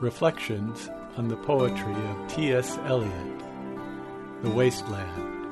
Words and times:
Reflections 0.00 0.90
on 1.16 1.28
the 1.28 1.36
Poetry 1.36 1.94
of 1.94 2.28
T.S. 2.28 2.78
Eliot 2.78 3.38
The 4.42 4.50
Wasteland 4.50 5.46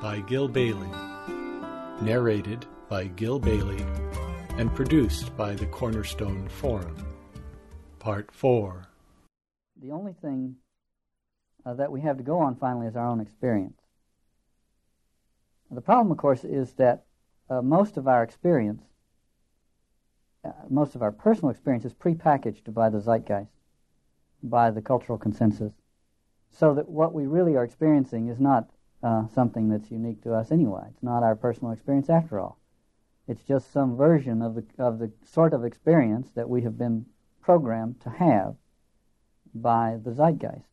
by 0.00 0.20
Gil 0.20 0.48
Bailie. 0.48 0.88
Narrated 2.00 2.64
by 2.88 3.08
Gil 3.08 3.38
Bailie 3.38 3.84
and 4.56 4.74
produced 4.74 5.36
by 5.36 5.54
the 5.54 5.66
Cornerstone 5.66 6.48
Forum. 6.48 6.96
Part 7.98 8.32
4. 8.32 8.88
The 9.82 9.90
only 9.90 10.14
thing 10.14 10.56
uh, 11.66 11.74
that 11.74 11.92
we 11.92 12.00
have 12.00 12.16
to 12.16 12.22
go 12.22 12.38
on 12.38 12.56
finally 12.56 12.86
is 12.86 12.96
our 12.96 13.06
own 13.06 13.20
experience. 13.20 13.78
The 15.70 15.82
problem, 15.82 16.10
of 16.10 16.16
course, 16.16 16.42
is 16.42 16.72
that 16.74 17.04
uh, 17.50 17.60
most 17.60 17.98
of 17.98 18.08
our 18.08 18.22
experience, 18.22 18.82
uh, 20.44 20.50
most 20.68 20.94
of 20.94 21.02
our 21.02 21.12
personal 21.12 21.50
experience, 21.50 21.84
is 21.84 21.94
prepackaged 21.94 22.72
by 22.72 22.88
the 22.88 23.00
zeitgeist, 23.00 23.50
by 24.42 24.70
the 24.70 24.82
cultural 24.82 25.18
consensus, 25.18 25.72
so 26.50 26.74
that 26.74 26.88
what 26.88 27.12
we 27.12 27.26
really 27.26 27.56
are 27.56 27.64
experiencing 27.64 28.28
is 28.28 28.40
not 28.40 28.70
uh, 29.02 29.26
something 29.28 29.68
that's 29.68 29.90
unique 29.90 30.22
to 30.22 30.34
us 30.34 30.50
anyway. 30.50 30.84
It's 30.90 31.02
not 31.02 31.22
our 31.22 31.36
personal 31.36 31.72
experience 31.72 32.10
after 32.10 32.38
all. 32.38 32.58
It's 33.28 33.42
just 33.42 33.72
some 33.72 33.96
version 33.96 34.42
of 34.42 34.54
the 34.54 34.64
of 34.78 34.98
the 34.98 35.12
sort 35.24 35.54
of 35.54 35.64
experience 35.64 36.30
that 36.32 36.48
we 36.48 36.62
have 36.62 36.76
been 36.76 37.06
programmed 37.40 38.00
to 38.02 38.10
have 38.10 38.56
by 39.54 39.98
the 40.02 40.10
zeitgeist. 40.10 40.68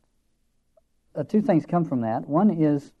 Uh, 1.14 1.22
two 1.22 1.42
things 1.42 1.66
come 1.66 1.84
from 1.84 2.00
that. 2.02 2.28
One 2.28 2.50
is 2.50 2.92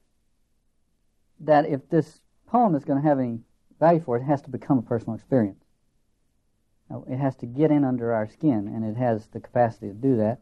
that 1.40 1.66
if 1.66 1.88
this 1.88 2.20
poem 2.46 2.74
is 2.74 2.84
going 2.84 3.00
to 3.00 3.08
have 3.08 3.18
any 3.18 3.40
value 3.78 4.00
for 4.00 4.16
it, 4.16 4.22
it 4.22 4.26
has 4.26 4.42
to 4.42 4.50
become 4.50 4.78
a 4.78 4.82
personal 4.82 5.14
experience. 5.14 5.64
It 7.08 7.18
has 7.18 7.36
to 7.36 7.46
get 7.46 7.70
in 7.70 7.84
under 7.84 8.12
our 8.12 8.26
skin, 8.26 8.66
and 8.68 8.84
it 8.84 8.96
has 8.96 9.26
the 9.26 9.40
capacity 9.40 9.88
to 9.88 9.94
do 9.94 10.16
that. 10.16 10.40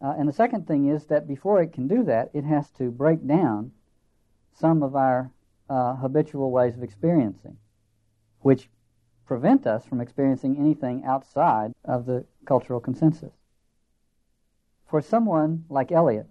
Uh, 0.00 0.14
and 0.18 0.28
the 0.28 0.32
second 0.32 0.66
thing 0.66 0.88
is 0.88 1.06
that 1.06 1.28
before 1.28 1.62
it 1.62 1.72
can 1.72 1.86
do 1.86 2.02
that, 2.04 2.30
it 2.32 2.44
has 2.44 2.70
to 2.72 2.90
break 2.90 3.26
down 3.26 3.72
some 4.52 4.82
of 4.82 4.96
our 4.96 5.30
uh, 5.68 5.96
habitual 5.96 6.50
ways 6.50 6.74
of 6.74 6.82
experiencing, 6.82 7.56
which 8.40 8.68
prevent 9.26 9.66
us 9.66 9.84
from 9.84 10.00
experiencing 10.00 10.56
anything 10.58 11.04
outside 11.04 11.72
of 11.84 12.06
the 12.06 12.24
cultural 12.44 12.80
consensus. 12.80 13.32
For 14.86 15.00
someone 15.00 15.64
like 15.68 15.92
Eliot, 15.92 16.26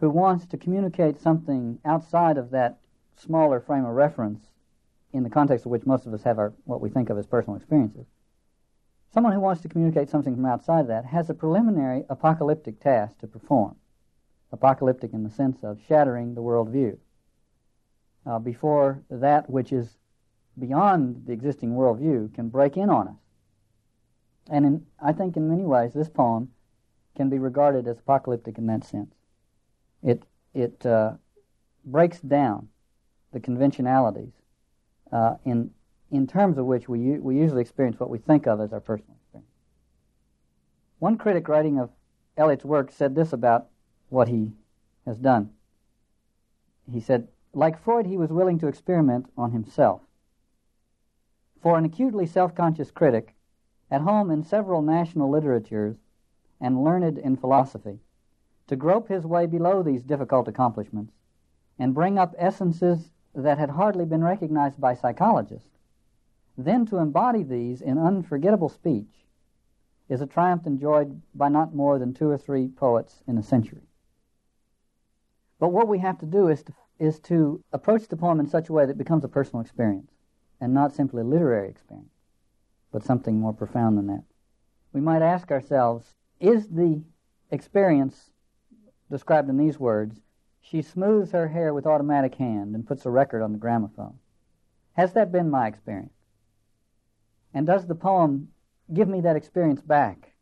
who 0.00 0.10
wants 0.10 0.46
to 0.46 0.56
communicate 0.56 1.18
something 1.18 1.78
outside 1.84 2.36
of 2.36 2.50
that 2.50 2.78
smaller 3.16 3.60
frame 3.60 3.84
of 3.84 3.94
reference 3.94 4.48
in 5.12 5.22
the 5.22 5.30
context 5.30 5.66
of 5.66 5.70
which 5.70 5.86
most 5.86 6.06
of 6.06 6.14
us 6.14 6.22
have 6.22 6.38
our 6.38 6.52
what 6.64 6.80
we 6.80 6.88
think 6.88 7.10
of 7.10 7.18
as 7.18 7.26
personal 7.26 7.56
experiences. 7.56 8.06
Someone 9.12 9.34
who 9.34 9.40
wants 9.40 9.60
to 9.62 9.68
communicate 9.68 10.08
something 10.08 10.34
from 10.34 10.46
outside 10.46 10.88
that 10.88 11.04
has 11.04 11.28
a 11.28 11.34
preliminary 11.34 12.04
apocalyptic 12.08 12.80
task 12.80 13.18
to 13.18 13.26
perform. 13.26 13.76
Apocalyptic 14.52 15.12
in 15.12 15.22
the 15.22 15.30
sense 15.30 15.62
of 15.62 15.80
shattering 15.86 16.34
the 16.34 16.42
worldview. 16.42 16.96
Uh, 18.24 18.38
before 18.38 19.02
that 19.10 19.50
which 19.50 19.72
is 19.72 19.98
beyond 20.58 21.26
the 21.26 21.32
existing 21.32 21.72
worldview 21.72 22.32
can 22.34 22.48
break 22.48 22.76
in 22.76 22.88
on 22.88 23.08
us. 23.08 23.16
And 24.48 24.64
in, 24.64 24.86
I 25.00 25.12
think 25.12 25.36
in 25.36 25.48
many 25.48 25.64
ways 25.64 25.92
this 25.92 26.08
poem 26.08 26.50
can 27.14 27.28
be 27.28 27.38
regarded 27.38 27.86
as 27.86 27.98
apocalyptic 27.98 28.58
in 28.58 28.66
that 28.66 28.84
sense. 28.84 29.14
It, 30.02 30.22
it 30.54 30.84
uh, 30.86 31.14
breaks 31.84 32.20
down 32.20 32.68
the 33.32 33.40
conventionalities 33.40 34.32
uh, 35.12 35.34
in, 35.44 35.70
in 36.10 36.26
terms 36.26 36.58
of 36.58 36.66
which 36.66 36.88
we, 36.88 37.18
we 37.18 37.36
usually 37.36 37.60
experience 37.60 38.00
what 38.00 38.10
we 38.10 38.18
think 38.18 38.46
of 38.46 38.60
as 38.60 38.72
our 38.72 38.80
personal 38.80 39.14
experience. 39.16 39.50
One 40.98 41.18
critic 41.18 41.48
writing 41.48 41.78
of 41.78 41.90
Eliot's 42.36 42.64
work 42.64 42.90
said 42.90 43.14
this 43.14 43.32
about 43.32 43.66
what 44.08 44.28
he 44.28 44.52
has 45.06 45.18
done. 45.18 45.50
He 46.90 47.00
said, 47.00 47.28
like 47.52 47.82
Freud, 47.82 48.06
he 48.06 48.16
was 48.16 48.30
willing 48.30 48.58
to 48.60 48.66
experiment 48.66 49.26
on 49.36 49.52
himself. 49.52 50.00
For 51.60 51.76
an 51.76 51.84
acutely 51.84 52.26
self 52.26 52.54
conscious 52.54 52.90
critic, 52.90 53.34
at 53.90 54.00
home 54.00 54.30
in 54.30 54.42
several 54.42 54.80
national 54.80 55.30
literatures 55.30 55.96
and 56.60 56.82
learned 56.82 57.18
in 57.18 57.36
philosophy, 57.36 58.00
to 58.68 58.76
grope 58.76 59.08
his 59.08 59.26
way 59.26 59.46
below 59.46 59.82
these 59.82 60.02
difficult 60.02 60.48
accomplishments 60.48 61.12
and 61.78 61.94
bring 61.94 62.18
up 62.18 62.34
essences 62.38 63.10
that 63.34 63.58
had 63.58 63.70
hardly 63.70 64.04
been 64.04 64.22
recognized 64.22 64.80
by 64.80 64.94
psychologists, 64.94 65.78
then 66.56 66.84
to 66.86 66.98
embody 66.98 67.42
these 67.42 67.80
in 67.80 67.98
unforgettable 67.98 68.68
speech 68.68 69.26
is 70.08 70.20
a 70.20 70.26
triumph 70.26 70.66
enjoyed 70.66 71.22
by 71.34 71.48
not 71.48 71.74
more 71.74 71.98
than 71.98 72.12
two 72.12 72.28
or 72.28 72.36
three 72.36 72.68
poets 72.68 73.22
in 73.26 73.38
a 73.38 73.42
century. 73.42 73.82
But 75.58 75.72
what 75.72 75.88
we 75.88 75.98
have 76.00 76.18
to 76.18 76.26
do 76.26 76.48
is 76.48 76.62
to, 76.64 76.74
is 76.98 77.18
to 77.20 77.62
approach 77.72 78.08
the 78.08 78.16
poem 78.16 78.40
in 78.40 78.48
such 78.48 78.68
a 78.68 78.72
way 78.72 78.84
that 78.84 78.92
it 78.92 78.98
becomes 78.98 79.24
a 79.24 79.28
personal 79.28 79.62
experience 79.62 80.10
and 80.60 80.74
not 80.74 80.92
simply 80.92 81.22
a 81.22 81.24
literary 81.24 81.68
experience, 81.68 82.12
but 82.92 83.02
something 83.02 83.38
more 83.38 83.54
profound 83.54 83.96
than 83.96 84.08
that. 84.08 84.24
We 84.92 85.00
might 85.00 85.22
ask 85.22 85.50
ourselves, 85.50 86.14
is 86.40 86.68
the 86.68 87.02
experience 87.50 88.30
described 89.10 89.48
in 89.48 89.56
these 89.56 89.78
words 89.78 90.20
she 90.62 90.80
smooths 90.80 91.32
her 91.32 91.48
hair 91.48 91.74
with 91.74 91.86
automatic 91.86 92.36
hand 92.36 92.74
and 92.74 92.86
puts 92.86 93.04
a 93.04 93.10
record 93.10 93.42
on 93.42 93.52
the 93.52 93.58
gramophone. 93.58 94.18
Has 94.94 95.12
that 95.12 95.32
been 95.32 95.50
my 95.50 95.66
experience? 95.66 96.14
And 97.52 97.66
does 97.66 97.86
the 97.86 97.94
poem 97.94 98.48
give 98.94 99.08
me 99.08 99.20
that 99.20 99.36
experience 99.36 99.82
back? 99.82 100.32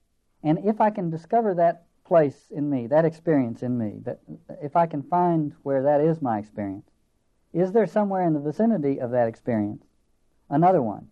And 0.42 0.59
if 0.64 0.80
I 0.80 0.91
can 0.91 1.10
discover 1.10 1.54
that 1.54 1.86
place 2.04 2.50
in 2.50 2.69
me, 2.69 2.86
that 2.88 3.04
experience 3.04 3.62
in 3.62 3.78
me, 3.78 4.00
that 4.04 4.20
if 4.62 4.76
I 4.76 4.86
can 4.86 5.03
find 5.03 5.54
where 5.62 5.82
that 5.82 6.00
is 6.00 6.20
my 6.20 6.38
experience, 6.38 6.91
is 7.53 7.72
there 7.72 7.86
somewhere 7.86 8.22
in 8.22 8.34
the 8.34 8.41
vicinity 8.41 9.00
of 9.00 9.10
that 9.10 9.28
experience 9.28 9.84
another 10.48 10.82
one, 10.82 11.09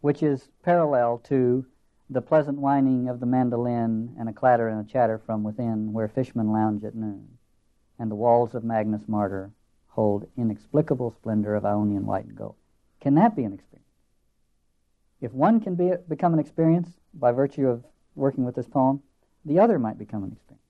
which 0.00 0.22
is 0.22 0.50
parallel 0.62 1.18
to 1.18 1.64
the 2.10 2.20
pleasant 2.20 2.58
whining 2.58 3.08
of 3.08 3.20
the 3.20 3.26
mandolin 3.26 4.14
and 4.18 4.28
a 4.28 4.32
clatter 4.32 4.68
and 4.68 4.80
a 4.80 4.92
chatter 4.92 5.18
from 5.18 5.42
within 5.42 5.92
where 5.92 6.08
fishermen 6.08 6.52
lounge 6.52 6.84
at 6.84 6.94
noon? 6.94 7.33
And 7.98 8.10
the 8.10 8.16
walls 8.16 8.54
of 8.54 8.64
Magnus 8.64 9.08
Martyr 9.08 9.50
hold 9.88 10.28
inexplicable 10.36 11.12
splendor 11.12 11.54
of 11.54 11.64
Ionian 11.64 12.06
white 12.06 12.24
and 12.24 12.36
gold. 12.36 12.56
Can 13.00 13.14
that 13.14 13.36
be 13.36 13.44
an 13.44 13.52
experience? 13.52 13.88
If 15.20 15.32
one 15.32 15.60
can 15.60 15.74
be, 15.74 15.92
become 16.08 16.34
an 16.34 16.40
experience 16.40 16.88
by 17.14 17.32
virtue 17.32 17.68
of 17.68 17.84
working 18.14 18.44
with 18.44 18.56
this 18.56 18.66
poem, 18.66 19.02
the 19.44 19.58
other 19.58 19.78
might 19.78 19.98
become 19.98 20.24
an 20.24 20.32
experience. 20.32 20.64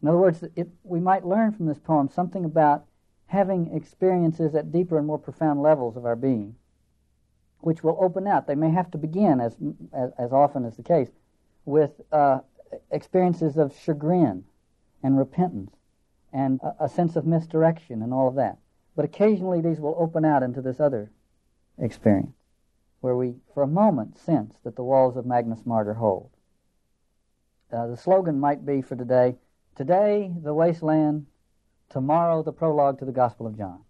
In 0.00 0.08
other 0.08 0.18
words, 0.18 0.44
it, 0.54 0.68
we 0.84 1.00
might 1.00 1.26
learn 1.26 1.52
from 1.52 1.66
this 1.66 1.78
poem 1.78 2.08
something 2.08 2.44
about 2.44 2.84
having 3.26 3.74
experiences 3.74 4.54
at 4.54 4.72
deeper 4.72 4.96
and 4.96 5.06
more 5.06 5.18
profound 5.18 5.60
levels 5.60 5.96
of 5.96 6.06
our 6.06 6.16
being, 6.16 6.54
which 7.60 7.82
will 7.82 7.98
open 8.00 8.26
out. 8.26 8.46
They 8.46 8.54
may 8.54 8.70
have 8.70 8.90
to 8.92 8.98
begin, 8.98 9.40
as, 9.40 9.56
as, 9.92 10.12
as 10.18 10.32
often 10.32 10.64
is 10.64 10.76
the 10.76 10.82
case, 10.82 11.10
with 11.64 12.00
uh, 12.12 12.40
experiences 12.90 13.56
of 13.56 13.76
chagrin 13.76 14.44
and 15.02 15.18
repentance 15.18 15.77
and 16.32 16.60
a, 16.62 16.84
a 16.84 16.88
sense 16.88 17.16
of 17.16 17.26
misdirection 17.26 18.02
and 18.02 18.12
all 18.12 18.28
of 18.28 18.34
that. 18.36 18.58
But 18.96 19.04
occasionally 19.04 19.60
these 19.60 19.80
will 19.80 19.96
open 19.98 20.24
out 20.24 20.42
into 20.42 20.60
this 20.60 20.80
other 20.80 21.10
experience 21.78 22.34
where 23.00 23.16
we, 23.16 23.34
for 23.54 23.62
a 23.62 23.68
moment, 23.68 24.18
sense 24.18 24.54
that 24.64 24.74
the 24.74 24.82
walls 24.82 25.16
of 25.16 25.24
Magnus 25.24 25.64
Martyr 25.64 25.94
hold. 25.94 26.30
Uh, 27.72 27.86
the 27.86 27.96
slogan 27.96 28.40
might 28.40 28.66
be 28.66 28.82
for 28.82 28.96
today 28.96 29.36
Today, 29.78 30.34
the 30.42 30.52
wasteland, 30.52 31.26
tomorrow, 31.88 32.42
the 32.42 32.50
prologue 32.50 32.98
to 32.98 33.04
the 33.04 33.12
Gospel 33.12 33.46
of 33.46 33.56
John. 33.56 33.84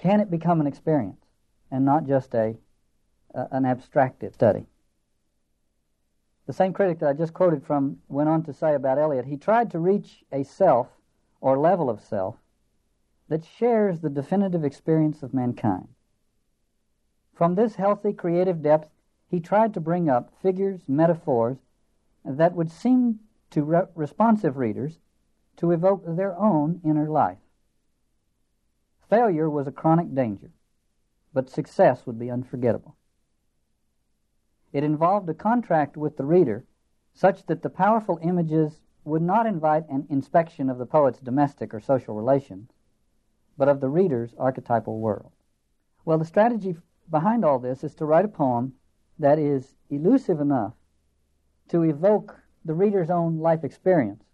Can 0.00 0.18
it 0.18 0.32
become 0.32 0.60
an 0.60 0.66
experience 0.66 1.24
and 1.70 1.84
not 1.84 2.08
just 2.08 2.34
a, 2.34 2.56
uh, 3.32 3.44
an 3.52 3.66
abstractive 3.66 4.34
study? 4.34 4.66
The 6.48 6.52
same 6.52 6.72
critic 6.72 6.98
that 6.98 7.08
I 7.08 7.12
just 7.12 7.34
quoted 7.34 7.64
from 7.64 7.98
went 8.08 8.28
on 8.28 8.42
to 8.46 8.52
say 8.52 8.74
about 8.74 8.98
Eliot 8.98 9.26
he 9.26 9.36
tried 9.36 9.70
to 9.70 9.78
reach 9.78 10.24
a 10.32 10.42
self 10.42 10.88
or 11.44 11.58
level 11.58 11.90
of 11.90 12.00
self 12.00 12.36
that 13.28 13.44
shares 13.44 14.00
the 14.00 14.08
definitive 14.08 14.64
experience 14.64 15.22
of 15.22 15.34
mankind. 15.34 15.88
From 17.34 17.54
this 17.54 17.74
healthy 17.74 18.14
creative 18.14 18.62
depth, 18.62 18.88
he 19.28 19.40
tried 19.40 19.74
to 19.74 19.80
bring 19.80 20.08
up 20.08 20.32
figures, 20.40 20.88
metaphors 20.88 21.58
that 22.24 22.54
would 22.54 22.70
seem 22.70 23.20
to 23.50 23.62
re- 23.62 23.82
responsive 23.94 24.56
readers 24.56 25.00
to 25.58 25.70
evoke 25.70 26.02
their 26.06 26.34
own 26.34 26.80
inner 26.82 27.10
life. 27.10 27.44
Failure 29.10 29.50
was 29.50 29.66
a 29.66 29.72
chronic 29.72 30.14
danger, 30.14 30.50
but 31.34 31.50
success 31.50 32.06
would 32.06 32.18
be 32.18 32.30
unforgettable. 32.30 32.96
It 34.72 34.82
involved 34.82 35.28
a 35.28 35.34
contract 35.34 35.98
with 35.98 36.16
the 36.16 36.24
reader 36.24 36.64
such 37.12 37.44
that 37.46 37.60
the 37.60 37.68
powerful 37.68 38.18
images 38.22 38.80
would 39.04 39.22
not 39.22 39.46
invite 39.46 39.88
an 39.88 40.06
inspection 40.08 40.70
of 40.70 40.78
the 40.78 40.86
poet's 40.86 41.20
domestic 41.20 41.74
or 41.74 41.80
social 41.80 42.14
relations, 42.14 42.70
but 43.56 43.68
of 43.68 43.80
the 43.80 43.88
reader's 43.88 44.34
archetypal 44.38 44.98
world. 44.98 45.32
Well, 46.04 46.18
the 46.18 46.24
strategy 46.24 46.76
behind 47.10 47.44
all 47.44 47.58
this 47.58 47.84
is 47.84 47.94
to 47.96 48.06
write 48.06 48.24
a 48.24 48.28
poem 48.28 48.74
that 49.18 49.38
is 49.38 49.74
elusive 49.90 50.40
enough 50.40 50.74
to 51.68 51.82
evoke 51.82 52.40
the 52.64 52.74
reader's 52.74 53.10
own 53.10 53.38
life 53.38 53.62
experience 53.62 54.24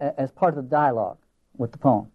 as 0.00 0.30
part 0.30 0.56
of 0.56 0.64
the 0.64 0.70
dialogue 0.70 1.18
with 1.56 1.72
the 1.72 1.78
poem. 1.78 2.08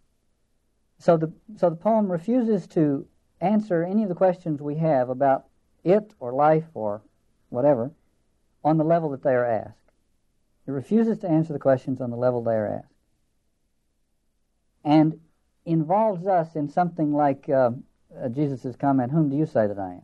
So 1.00 1.18
the, 1.18 1.34
so 1.58 1.70
the 1.70 1.76
poem 1.76 2.12
refuses 2.12 2.66
to 2.68 3.06
answer 3.42 3.84
any 3.84 4.04
of 4.04 4.10
the 4.10 4.16
questions 4.16 4.62
we 4.62 4.76
have 4.76 5.10
about 5.10 5.46
it 5.84 6.14
or 6.20 6.34
life 6.34 6.66
or 6.74 7.02
whatever 7.50 7.92
on 8.64 8.78
the 8.78 8.86
level 8.86 9.10
that 9.10 9.22
they 9.22 9.34
are 9.34 9.46
asked. 9.46 9.83
It 10.66 10.72
refuses 10.72 11.20
to 11.20 11.30
answer 11.30 11.52
the 11.52 11.60
questions 11.60 12.00
on 12.00 12.10
the 12.10 12.16
level 12.16 12.42
they 12.42 12.56
are 12.56 12.80
asked. 12.80 12.94
And 14.84 15.20
involves 15.66 16.26
us 16.26 16.56
in 16.56 16.70
something 16.70 17.14
like 17.14 17.50
uh, 17.50 17.72
uh, 18.18 18.30
Jesus' 18.30 18.76
comment, 18.76 19.12
Whom 19.12 19.30
do 19.30 19.36
you 19.36 19.46
say 19.46 19.68
that 19.68 19.80
I 19.80 19.94
am? 19.94 20.02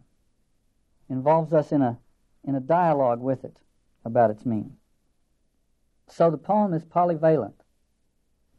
Involves 1.10 1.54
us 1.54 1.72
in 1.72 1.82
a, 1.82 1.98
in 2.44 2.56
a 2.56 2.60
dialogue 2.60 3.22
with 3.22 3.44
it 3.44 3.58
about 4.04 4.32
its 4.32 4.46
meaning. 4.46 4.76
So 6.08 6.30
the 6.30 6.38
poem 6.38 6.74
is 6.74 6.84
polyvalent, 6.84 7.54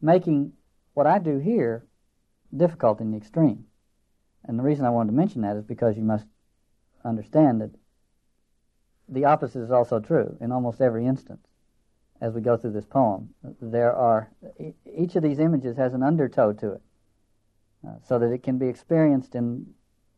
making 0.01 0.53
what 0.93 1.07
I 1.07 1.19
do 1.19 1.37
here 1.37 1.85
difficult 2.55 2.99
in 2.99 3.11
the 3.11 3.17
extreme. 3.17 3.65
And 4.45 4.57
the 4.57 4.63
reason 4.63 4.85
I 4.85 4.89
wanted 4.89 5.11
to 5.11 5.17
mention 5.17 5.41
that 5.41 5.55
is 5.55 5.63
because 5.63 5.97
you 5.97 6.03
must 6.03 6.25
understand 7.05 7.61
that 7.61 7.71
the 9.07 9.25
opposite 9.25 9.61
is 9.61 9.71
also 9.71 9.99
true 9.99 10.37
in 10.39 10.51
almost 10.51 10.81
every 10.81 11.05
instance 11.05 11.45
as 12.21 12.33
we 12.33 12.41
go 12.41 12.55
through 12.55 12.71
this 12.71 12.85
poem. 12.85 13.29
There 13.61 13.93
are, 13.93 14.31
each 14.95 15.15
of 15.15 15.23
these 15.23 15.39
images 15.39 15.75
has 15.77 15.93
an 15.93 16.03
undertow 16.03 16.53
to 16.53 16.73
it, 16.73 16.81
uh, 17.85 17.93
so 18.07 18.19
that 18.19 18.31
it 18.31 18.43
can 18.43 18.59
be 18.59 18.67
experienced 18.67 19.33
in 19.33 19.65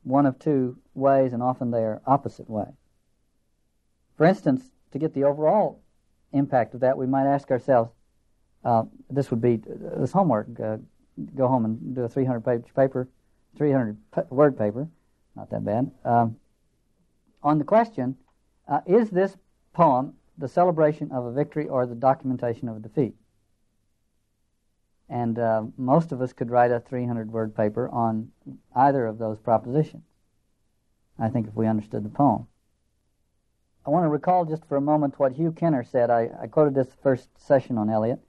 one 0.03 0.25
of 0.25 0.37
two 0.37 0.77
ways, 0.93 1.31
and 1.31 1.41
often 1.41 1.71
they 1.71 1.79
are 1.79 2.01
opposite 2.05 2.49
ways. 2.49 2.75
For 4.17 4.25
instance, 4.25 4.69
to 4.91 4.99
get 4.99 5.13
the 5.13 5.23
overall 5.23 5.81
impact 6.33 6.73
of 6.73 6.81
that, 6.81 6.97
we 6.97 7.07
might 7.07 7.25
ask 7.25 7.49
ourselves, 7.49 7.91
uh, 8.65 8.83
this 9.09 9.31
would 9.31 9.41
be 9.41 9.61
this 9.65 10.11
homework. 10.11 10.47
Uh, 10.59 10.77
go 11.35 11.47
home 11.47 11.65
and 11.65 11.95
do 11.95 12.01
a 12.01 12.09
300 12.09 12.41
page 12.41 12.73
paper, 12.75 13.07
300 13.57 13.97
word 14.29 14.57
paper, 14.57 14.87
not 15.35 15.49
that 15.49 15.63
bad, 15.63 15.91
um, 16.03 16.35
on 17.41 17.57
the 17.59 17.63
question, 17.63 18.15
uh, 18.67 18.81
is 18.85 19.09
this 19.09 19.37
poem 19.73 20.13
the 20.37 20.47
celebration 20.47 21.11
of 21.11 21.25
a 21.25 21.31
victory 21.31 21.67
or 21.67 21.85
the 21.85 21.95
documentation 21.95 22.67
of 22.69 22.77
a 22.77 22.79
defeat? 22.79 23.15
And 25.09 25.37
uh, 25.37 25.63
most 25.77 26.11
of 26.11 26.21
us 26.21 26.33
could 26.33 26.49
write 26.49 26.71
a 26.71 26.79
300 26.79 27.31
word 27.31 27.55
paper 27.55 27.89
on 27.89 28.31
either 28.75 29.05
of 29.05 29.17
those 29.17 29.39
propositions, 29.39 30.03
I 31.19 31.29
think, 31.29 31.47
if 31.47 31.53
we 31.53 31.67
understood 31.67 32.03
the 32.03 32.09
poem. 32.09 32.47
I 33.85 33.89
want 33.89 34.05
to 34.05 34.09
recall 34.09 34.45
just 34.45 34.65
for 34.65 34.77
a 34.77 34.81
moment 34.81 35.19
what 35.19 35.33
Hugh 35.33 35.51
Kenner 35.51 35.83
said. 35.83 36.09
I, 36.09 36.29
I 36.41 36.47
quoted 36.47 36.73
this 36.73 36.95
first 37.03 37.29
session 37.37 37.77
on 37.77 37.89
Eliot. 37.89 38.19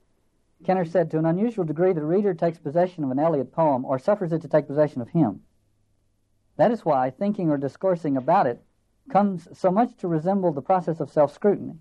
Kenner 0.65 0.85
said, 0.85 1.09
To 1.11 1.17
an 1.17 1.25
unusual 1.25 1.63
degree, 1.63 1.93
the 1.93 2.03
reader 2.03 2.33
takes 2.33 2.59
possession 2.59 3.03
of 3.03 3.11
an 3.11 3.19
Eliot 3.19 3.53
poem 3.53 3.85
or 3.85 3.97
suffers 3.97 4.33
it 4.33 4.41
to 4.41 4.47
take 4.47 4.67
possession 4.67 5.01
of 5.01 5.09
him. 5.09 5.41
That 6.57 6.71
is 6.71 6.85
why 6.85 7.09
thinking 7.09 7.49
or 7.49 7.57
discoursing 7.57 8.17
about 8.17 8.47
it 8.47 8.63
comes 9.09 9.47
so 9.57 9.71
much 9.71 9.95
to 9.97 10.07
resemble 10.07 10.51
the 10.51 10.61
process 10.61 10.99
of 10.99 11.11
self 11.11 11.33
scrutiny. 11.33 11.77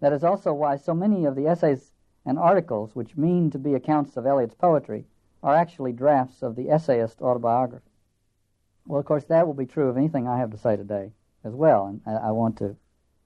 That 0.00 0.12
is 0.12 0.24
also 0.24 0.52
why 0.52 0.76
so 0.76 0.94
many 0.94 1.24
of 1.24 1.34
the 1.34 1.46
essays 1.46 1.92
and 2.24 2.38
articles 2.38 2.94
which 2.94 3.16
mean 3.16 3.50
to 3.50 3.58
be 3.58 3.74
accounts 3.74 4.16
of 4.16 4.26
Eliot's 4.26 4.54
poetry 4.54 5.06
are 5.42 5.54
actually 5.54 5.92
drafts 5.92 6.42
of 6.42 6.56
the 6.56 6.70
essayist 6.70 7.22
autobiography. 7.22 7.90
Well, 8.86 9.00
of 9.00 9.06
course, 9.06 9.24
that 9.24 9.46
will 9.46 9.54
be 9.54 9.66
true 9.66 9.88
of 9.88 9.96
anything 9.96 10.28
I 10.28 10.38
have 10.38 10.50
to 10.50 10.58
say 10.58 10.76
today 10.76 11.12
as 11.44 11.54
well, 11.54 11.86
and 11.86 12.00
I, 12.06 12.28
I 12.28 12.30
want 12.32 12.58
to 12.58 12.76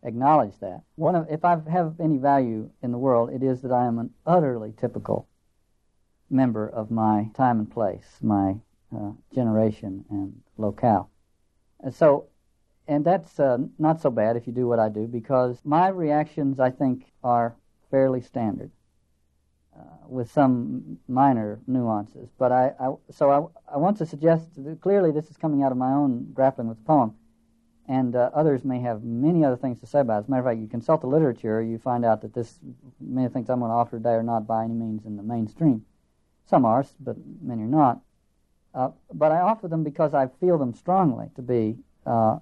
acknowledge 0.03 0.59
that. 0.61 0.83
One 0.97 1.15
of, 1.15 1.27
if 1.31 1.45
I 1.45 1.59
have 1.71 2.01
any 2.01 2.19
value 2.19 2.71
in 2.83 2.93
the 2.93 2.99
world, 2.99 3.31
it 3.31 3.43
is 3.43 3.63
that 3.63 3.73
I 3.73 3.87
am 3.87 3.99
an 3.99 4.11
utterly 4.27 4.73
typical 4.79 5.29
member 6.31 6.69
of 6.69 6.91
my 6.91 7.31
time 7.35 7.59
and 7.59 7.71
place, 7.71 8.19
my 8.23 8.57
uh, 8.95 9.13
generation 9.35 10.05
and 10.11 10.41
locale. 10.57 11.11
And 11.81 11.95
so, 11.95 12.27
and 12.91 13.05
that's 13.05 13.39
uh, 13.39 13.59
not 13.79 14.01
so 14.01 14.11
bad 14.11 14.37
if 14.37 14.47
you 14.47 14.53
do 14.53 14.67
what 14.67 14.79
I 14.79 14.89
do, 14.89 15.07
because 15.07 15.61
my 15.65 15.89
reactions, 15.89 16.59
I 16.59 16.71
think, 16.71 17.07
are 17.23 17.57
fairly 17.91 18.21
standard. 18.21 18.71
Uh, 19.75 19.83
with 20.09 20.31
some 20.31 20.99
minor 21.07 21.61
nuances, 21.69 22.29
but 22.37 22.51
I, 22.51 22.73
I 22.79 22.93
so 23.13 23.31
I, 23.31 23.75
I 23.75 23.79
want 23.79 23.99
to 23.99 24.05
suggest 24.05 24.43
that 24.57 24.81
clearly 24.81 25.13
this 25.13 25.31
is 25.31 25.37
coming 25.37 25.63
out 25.63 25.71
of 25.71 25.79
my 25.79 25.93
own 25.93 26.33
grappling 26.35 26.67
with 26.69 26.79
the 26.79 26.85
poem 26.85 27.15
and 27.91 28.15
uh, 28.15 28.31
others 28.35 28.65
may 28.65 28.81
have 28.81 29.03
many 29.03 29.45
other 29.45 29.57
things 29.57 29.81
to 29.81 29.87
say 29.87 30.01
about 30.01 30.17
it. 30.17 30.21
As 30.21 30.29
a 30.29 30.31
matter 30.31 30.41
of 30.41 30.47
fact, 30.47 30.61
you 30.61 30.69
consult 30.69 31.01
the 31.01 31.09
literature, 31.09 31.61
you 31.61 31.77
find 31.79 32.05
out 32.05 32.23
that 32.23 32.33
this 32.33 32.59
many 33.01 33.29
things 33.29 33.51
I'm 33.51 33.59
going 33.59 33.71
to 33.71 33.75
offer 33.75 33.97
today 33.97 34.11
are 34.11 34.23
not 34.23 34.47
by 34.47 34.65
any 34.65 34.75
means 34.75 35.05
in 35.07 35.17
the 35.17 35.25
mainstream. 35.25 35.85
Some 36.47 36.65
are, 36.65 36.85
but 37.01 37.17
many 37.43 37.63
are 37.65 37.67
not. 37.67 38.01
Uh, 38.73 38.91
but 39.13 39.33
I 39.33 39.41
offer 39.41 39.67
them 39.67 39.83
because 39.83 40.15
I 40.15 40.29
feel 40.41 40.57
them 40.57 40.75
strongly 40.75 41.31
to 41.35 41.43
be 41.43 41.79
uh, 42.07 42.39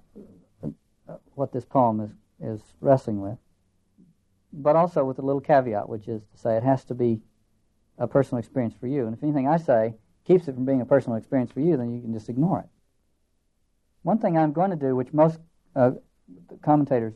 what 1.35 1.51
this 1.51 1.65
poem 1.65 1.99
is 2.01 2.11
is 2.41 2.61
wrestling 2.81 3.21
with. 3.21 3.37
But 4.51 4.75
also 4.75 5.03
with 5.03 5.19
a 5.19 5.21
little 5.21 5.41
caveat, 5.41 5.89
which 5.89 6.07
is 6.07 6.23
to 6.23 6.37
say 6.37 6.55
it 6.55 6.63
has 6.63 6.83
to 6.85 6.95
be 6.95 7.21
a 7.97 8.07
personal 8.07 8.39
experience 8.39 8.73
for 8.79 8.87
you. 8.87 9.05
And 9.05 9.13
if 9.13 9.21
anything 9.21 9.47
I 9.47 9.57
say 9.57 9.95
keeps 10.25 10.47
it 10.47 10.55
from 10.55 10.65
being 10.65 10.81
a 10.81 10.85
personal 10.85 11.17
experience 11.17 11.51
for 11.51 11.59
you, 11.59 11.77
then 11.77 11.93
you 11.93 12.01
can 12.01 12.13
just 12.13 12.29
ignore 12.29 12.59
it. 12.59 12.69
One 14.03 14.17
thing 14.17 14.37
I'm 14.37 14.53
going 14.53 14.69
to 14.71 14.75
do, 14.75 14.95
which 14.95 15.11
most 15.11 15.39
uh, 15.75 15.91
commentators 16.61 17.13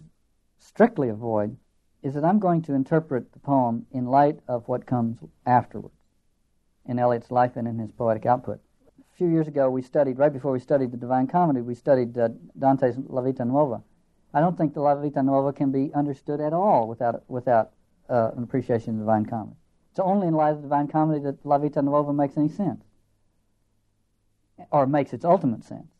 strictly 0.59 1.09
avoid, 1.09 1.57
is 2.01 2.13
that 2.15 2.25
I'm 2.25 2.39
going 2.39 2.61
to 2.63 2.73
interpret 2.73 3.31
the 3.31 3.39
poem 3.39 3.85
in 3.91 4.05
light 4.05 4.39
of 4.47 4.67
what 4.67 4.85
comes 4.85 5.19
afterwards 5.45 5.95
in 6.85 6.99
Eliot's 6.99 7.31
life 7.31 7.55
and 7.55 7.67
in 7.67 7.79
his 7.79 7.91
poetic 7.91 8.25
output. 8.25 8.59
Few 9.18 9.27
years 9.27 9.48
ago, 9.48 9.69
we 9.69 9.81
studied, 9.83 10.18
right 10.18 10.33
before 10.33 10.51
we 10.51 10.60
studied 10.60 10.92
the 10.92 10.98
Divine 10.98 11.27
Comedy, 11.27 11.62
we 11.62 11.75
studied 11.75 12.18
uh, 12.18 12.30
Dante's 12.57 12.95
La 13.07 13.21
Vita 13.21 13.45
Nuova. 13.45 13.83
I 14.33 14.39
don't 14.39 14.57
think 14.57 14.74
the 14.74 14.81
La 14.81 14.95
Vita 14.95 15.21
Nuova 15.21 15.54
can 15.54 15.71
be 15.71 15.94
understood 15.94 16.42
at 16.42 16.54
all 16.54 16.88
without, 16.88 17.24
without 17.27 17.71
uh, 18.10 18.31
an 18.36 18.44
appreciation 18.44 18.94
of 18.94 18.95
the 18.98 19.01
Divine 19.04 19.25
Comedy. 19.25 19.56
It's 19.92 20.00
only 20.00 20.27
in 20.27 20.33
light 20.33 20.51
of 20.51 20.57
the 20.57 20.63
Divine 20.63 20.88
Comedy 20.88 21.19
that 21.21 21.45
La 21.45 21.60
Vita 21.60 21.81
Nuova 21.83 22.12
makes 22.12 22.38
any 22.38 22.50
sense, 22.50 22.83
or 24.71 24.88
makes 24.88 25.13
its 25.13 25.24
ultimate 25.24 25.63
sense. 25.63 25.92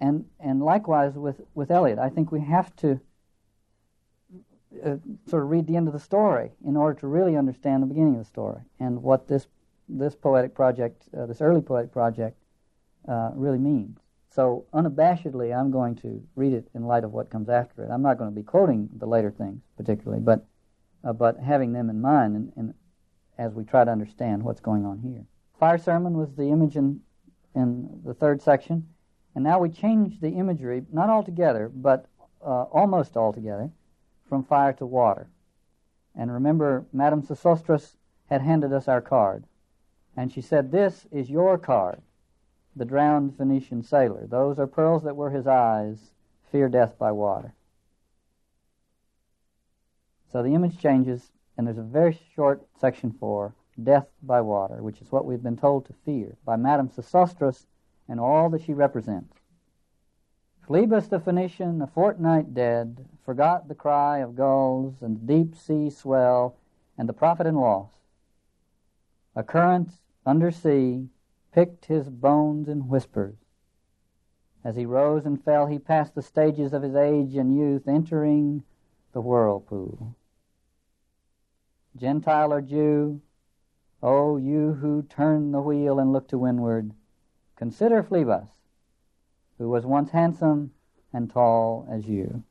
And, 0.00 0.26
and 0.38 0.62
likewise 0.62 1.14
with, 1.14 1.40
with 1.54 1.70
Eliot, 1.70 1.98
I 1.98 2.08
think 2.08 2.30
we 2.30 2.40
have 2.40 2.74
to 2.76 3.00
uh, 4.84 4.96
sort 5.28 5.42
of 5.42 5.50
read 5.50 5.66
the 5.66 5.76
end 5.76 5.88
of 5.88 5.92
the 5.92 6.00
story 6.00 6.52
in 6.64 6.76
order 6.76 6.98
to 7.00 7.06
really 7.08 7.36
understand 7.36 7.82
the 7.82 7.86
beginning 7.86 8.14
of 8.14 8.20
the 8.20 8.24
story 8.24 8.62
and 8.78 9.02
what 9.02 9.26
this, 9.26 9.48
this 9.98 10.14
poetic 10.14 10.54
project, 10.54 11.08
uh, 11.16 11.26
this 11.26 11.40
early 11.40 11.60
poetic 11.60 11.92
project, 11.92 12.36
uh, 13.08 13.30
really 13.34 13.58
means. 13.58 13.98
So 14.30 14.64
unabashedly, 14.72 15.56
I'm 15.56 15.70
going 15.70 15.96
to 15.96 16.22
read 16.36 16.54
it 16.54 16.68
in 16.74 16.86
light 16.86 17.04
of 17.04 17.12
what 17.12 17.30
comes 17.30 17.48
after 17.48 17.84
it. 17.84 17.90
I'm 17.90 18.02
not 18.02 18.16
going 18.16 18.30
to 18.30 18.34
be 18.34 18.42
quoting 18.42 18.88
the 18.96 19.06
later 19.06 19.30
things 19.30 19.60
particularly, 19.76 20.22
but, 20.22 20.46
uh, 21.04 21.12
but 21.12 21.38
having 21.38 21.72
them 21.72 21.90
in 21.90 22.00
mind 22.00 22.36
and, 22.36 22.52
and 22.56 22.74
as 23.38 23.52
we 23.52 23.64
try 23.64 23.84
to 23.84 23.90
understand 23.90 24.42
what's 24.42 24.60
going 24.60 24.86
on 24.86 24.98
here. 24.98 25.24
Fire 25.58 25.78
sermon 25.78 26.16
was 26.16 26.34
the 26.34 26.48
image 26.48 26.76
in, 26.76 27.00
in 27.54 28.00
the 28.04 28.14
third 28.14 28.40
section. 28.40 28.86
And 29.34 29.44
now 29.44 29.58
we 29.58 29.70
change 29.70 30.20
the 30.20 30.30
imagery, 30.30 30.82
not 30.92 31.08
altogether, 31.08 31.70
but 31.74 32.06
uh, 32.44 32.64
almost 32.64 33.16
altogether, 33.16 33.70
from 34.28 34.44
fire 34.44 34.72
to 34.74 34.86
water. 34.86 35.28
And 36.14 36.32
remember, 36.32 36.84
Madame 36.92 37.22
Sosostris 37.22 37.96
had 38.26 38.42
handed 38.42 38.72
us 38.72 38.88
our 38.88 39.00
card. 39.00 39.44
And 40.16 40.32
she 40.32 40.40
said, 40.40 40.70
This 40.70 41.06
is 41.10 41.30
your 41.30 41.58
card, 41.58 42.02
the 42.76 42.84
drowned 42.84 43.36
Phoenician 43.36 43.82
sailor. 43.82 44.26
Those 44.26 44.58
are 44.58 44.66
pearls 44.66 45.02
that 45.04 45.16
were 45.16 45.30
his 45.30 45.46
eyes, 45.46 46.12
fear 46.50 46.68
death 46.68 46.98
by 46.98 47.12
water. 47.12 47.54
So 50.30 50.42
the 50.42 50.54
image 50.54 50.78
changes, 50.78 51.30
and 51.56 51.66
there's 51.66 51.78
a 51.78 51.82
very 51.82 52.18
short 52.34 52.66
section 52.80 53.12
for 53.12 53.54
death 53.82 54.06
by 54.22 54.40
water, 54.40 54.82
which 54.82 55.00
is 55.00 55.10
what 55.10 55.24
we've 55.24 55.42
been 55.42 55.56
told 55.56 55.86
to 55.86 55.94
fear 56.04 56.36
by 56.44 56.56
Madame 56.56 56.88
Sosostris 56.88 57.66
and 58.08 58.20
all 58.20 58.50
that 58.50 58.62
she 58.62 58.74
represents. 58.74 59.34
Phlebas 60.66 61.08
the 61.08 61.18
Phoenician, 61.18 61.82
a 61.82 61.86
fortnight 61.86 62.54
dead, 62.54 63.04
forgot 63.24 63.68
the 63.68 63.74
cry 63.74 64.18
of 64.18 64.36
gulls 64.36 65.02
and 65.02 65.16
the 65.16 65.34
deep 65.34 65.56
sea 65.56 65.90
swell 65.90 66.56
and 66.96 67.08
the 67.08 67.12
profit 67.12 67.46
and 67.46 67.58
loss. 67.58 67.90
A 69.34 69.42
current 69.42 69.90
under 70.24 70.50
sea 70.50 71.08
picked 71.52 71.86
his 71.86 72.08
bones 72.08 72.68
in 72.68 72.88
whispers. 72.88 73.36
As 74.64 74.76
he 74.76 74.86
rose 74.86 75.26
and 75.26 75.42
fell, 75.42 75.66
he 75.66 75.78
passed 75.78 76.14
the 76.14 76.22
stages 76.22 76.72
of 76.72 76.82
his 76.82 76.94
age 76.94 77.34
and 77.34 77.56
youth, 77.56 77.88
entering 77.88 78.62
the 79.12 79.20
whirlpool. 79.20 80.14
Gentile 81.96 82.52
or 82.52 82.62
Jew, 82.62 83.20
O 84.02 84.32
oh, 84.32 84.36
you 84.36 84.74
who 84.74 85.02
turn 85.02 85.52
the 85.52 85.60
wheel 85.60 85.98
and 85.98 86.12
look 86.12 86.28
to 86.28 86.38
windward, 86.38 86.92
Consider 87.56 88.02
Phlebas, 88.02 88.48
who 89.58 89.68
was 89.68 89.86
once 89.86 90.10
handsome 90.10 90.72
and 91.12 91.30
tall 91.30 91.86
as 91.88 92.08
you. 92.08 92.42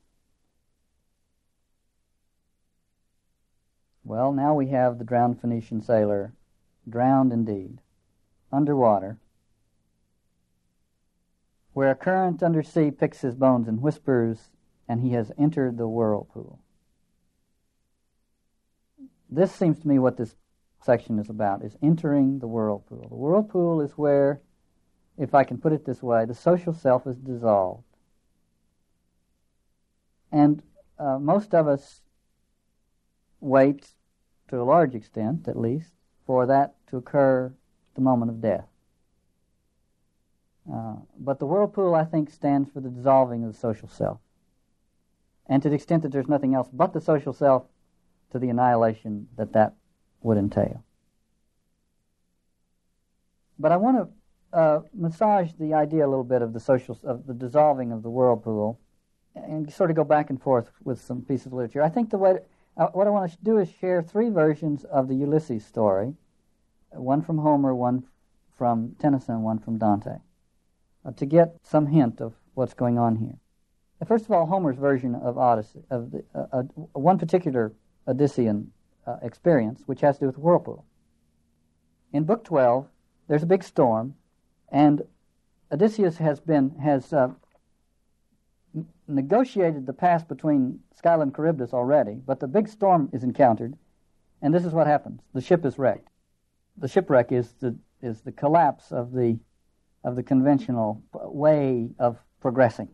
Well, 4.04 4.32
now 4.32 4.54
we 4.54 4.68
have 4.68 4.98
the 4.98 5.04
drowned 5.04 5.40
Phoenician 5.40 5.82
sailor, 5.82 6.32
drowned 6.88 7.32
indeed, 7.32 7.80
underwater, 8.50 9.18
where 11.72 11.90
a 11.90 11.94
current 11.94 12.42
under 12.42 12.62
sea 12.62 12.90
picks 12.90 13.20
his 13.20 13.34
bones 13.34 13.68
and 13.68 13.80
whispers, 13.80 14.50
and 14.88 15.00
he 15.00 15.10
has 15.10 15.32
entered 15.38 15.78
the 15.78 15.88
whirlpool. 15.88 16.58
This 19.30 19.52
seems 19.52 19.78
to 19.80 19.88
me 19.88 19.98
what 19.98 20.18
this 20.18 20.34
section 20.82 21.18
is 21.18 21.30
about, 21.30 21.64
is 21.64 21.76
entering 21.82 22.40
the 22.40 22.46
whirlpool. 22.46 23.08
The 23.08 23.16
whirlpool 23.16 23.80
is 23.80 23.92
where, 23.92 24.42
if 25.16 25.34
I 25.34 25.44
can 25.44 25.58
put 25.58 25.72
it 25.72 25.86
this 25.86 26.02
way, 26.02 26.26
the 26.26 26.34
social 26.34 26.74
self 26.74 27.06
is 27.06 27.16
dissolved. 27.16 27.84
And 30.30 30.62
uh, 30.98 31.18
most 31.18 31.54
of 31.54 31.66
us 31.66 32.02
wait, 33.40 33.92
to 34.48 34.60
a 34.60 34.64
large 34.64 34.94
extent 34.94 35.48
at 35.48 35.58
least, 35.58 35.92
for 36.26 36.46
that 36.46 36.74
to 36.88 36.96
occur 36.96 37.46
at 37.46 37.94
the 37.94 38.00
moment 38.00 38.30
of 38.30 38.40
death. 38.40 38.66
Uh, 40.72 40.96
but 41.18 41.38
the 41.38 41.46
whirlpool, 41.46 41.94
I 41.94 42.04
think, 42.04 42.30
stands 42.30 42.70
for 42.70 42.80
the 42.80 42.88
dissolving 42.88 43.44
of 43.44 43.52
the 43.52 43.58
social 43.58 43.88
self. 43.88 44.18
And 45.46 45.62
to 45.62 45.68
the 45.68 45.74
extent 45.74 46.02
that 46.02 46.12
there's 46.12 46.28
nothing 46.28 46.54
else 46.54 46.68
but 46.72 46.92
the 46.92 47.00
social 47.00 47.32
self, 47.32 47.64
to 48.30 48.38
the 48.38 48.48
annihilation 48.48 49.28
that 49.36 49.52
that 49.52 49.74
would 50.22 50.38
entail. 50.38 50.82
But 53.58 53.72
I 53.72 53.76
want 53.76 53.96
to 53.98 54.58
uh, 54.58 54.80
massage 54.94 55.52
the 55.58 55.74
idea 55.74 56.06
a 56.06 56.08
little 56.08 56.24
bit 56.24 56.42
of 56.42 56.52
the 56.52 56.60
social, 56.60 56.98
of 57.04 57.26
the 57.26 57.34
dissolving 57.34 57.92
of 57.92 58.02
the 58.02 58.10
whirlpool, 58.10 58.80
and 59.34 59.70
sort 59.72 59.90
of 59.90 59.96
go 59.96 60.04
back 60.04 60.30
and 60.30 60.40
forth 60.40 60.70
with 60.84 61.00
some 61.00 61.22
pieces 61.22 61.46
of 61.46 61.52
literature. 61.54 61.82
I 61.82 61.88
think 61.88 62.10
the 62.10 62.18
way, 62.18 62.38
uh, 62.76 62.86
what 62.88 63.06
I 63.06 63.10
want 63.10 63.30
to 63.30 63.38
do 63.42 63.58
is 63.58 63.70
share 63.70 64.02
three 64.02 64.30
versions 64.30 64.84
of 64.84 65.08
the 65.08 65.14
Ulysses 65.14 65.64
story, 65.64 66.14
one 66.90 67.22
from 67.22 67.38
Homer, 67.38 67.74
one 67.74 68.04
from 68.56 68.94
Tennyson, 68.98 69.42
one 69.42 69.58
from 69.58 69.78
Dante 69.78 70.18
uh, 71.04 71.12
to 71.12 71.26
get 71.26 71.56
some 71.62 71.86
hint 71.86 72.20
of 72.20 72.34
what's 72.54 72.74
going 72.74 72.98
on 72.98 73.16
here. 73.16 73.38
First 74.06 74.24
of 74.24 74.32
all, 74.32 74.46
Homer's 74.46 74.76
version 74.76 75.14
of 75.14 75.38
Odyssey, 75.38 75.84
of 75.88 76.10
the, 76.10 76.24
uh, 76.34 76.46
uh, 76.52 76.62
one 76.92 77.18
particular 77.18 77.72
Odyssean 78.08 78.66
uh, 79.06 79.16
experience, 79.22 79.82
which 79.86 80.00
has 80.00 80.16
to 80.16 80.22
do 80.22 80.26
with 80.26 80.38
whirlpool. 80.38 80.84
In 82.12 82.24
Book 82.24 82.44
12, 82.44 82.88
there's 83.28 83.44
a 83.44 83.46
big 83.46 83.62
storm, 83.62 84.16
and 84.70 85.02
Odysseus 85.70 86.18
has 86.18 86.40
been 86.40 86.70
has 86.80 87.12
uh, 87.12 87.30
negotiated 89.06 89.86
the 89.86 89.92
pass 89.92 90.24
between 90.24 90.80
Scylla 90.94 91.22
and 91.22 91.34
Charybdis 91.34 91.72
already, 91.74 92.20
but 92.24 92.40
the 92.40 92.48
big 92.48 92.68
storm 92.68 93.08
is 93.12 93.22
encountered, 93.22 93.76
and 94.40 94.54
this 94.54 94.64
is 94.64 94.72
what 94.72 94.86
happens: 94.86 95.20
the 95.34 95.40
ship 95.40 95.64
is 95.64 95.78
wrecked. 95.78 96.08
The 96.76 96.88
shipwreck 96.88 97.32
is 97.32 97.52
the 97.60 97.76
is 98.00 98.22
the 98.22 98.32
collapse 98.32 98.92
of 98.92 99.12
the 99.12 99.38
of 100.04 100.16
the 100.16 100.22
conventional 100.22 101.02
way 101.12 101.90
of 101.98 102.18
progressing. 102.40 102.88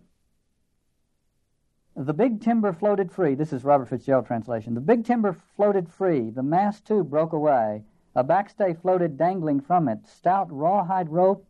The 1.97 2.15
big 2.15 2.41
timber 2.41 2.73
floated 2.73 3.11
free. 3.11 3.35
This 3.35 3.53
is 3.53 3.65
Robert 3.65 3.89
Fitzgerald 3.89 4.27
translation. 4.27 4.75
The 4.75 4.81
big 4.81 5.05
timber 5.05 5.33
floated 5.57 5.89
free. 5.89 6.31
The 6.31 6.43
mast 6.43 6.87
too 6.87 7.03
broke 7.03 7.33
away. 7.33 7.83
A 8.15 8.23
backstay 8.23 8.81
floated 8.81 9.17
dangling 9.17 9.61
from 9.61 9.89
it. 9.89 10.07
Stout 10.07 10.49
rawhide 10.53 11.09
rope, 11.09 11.47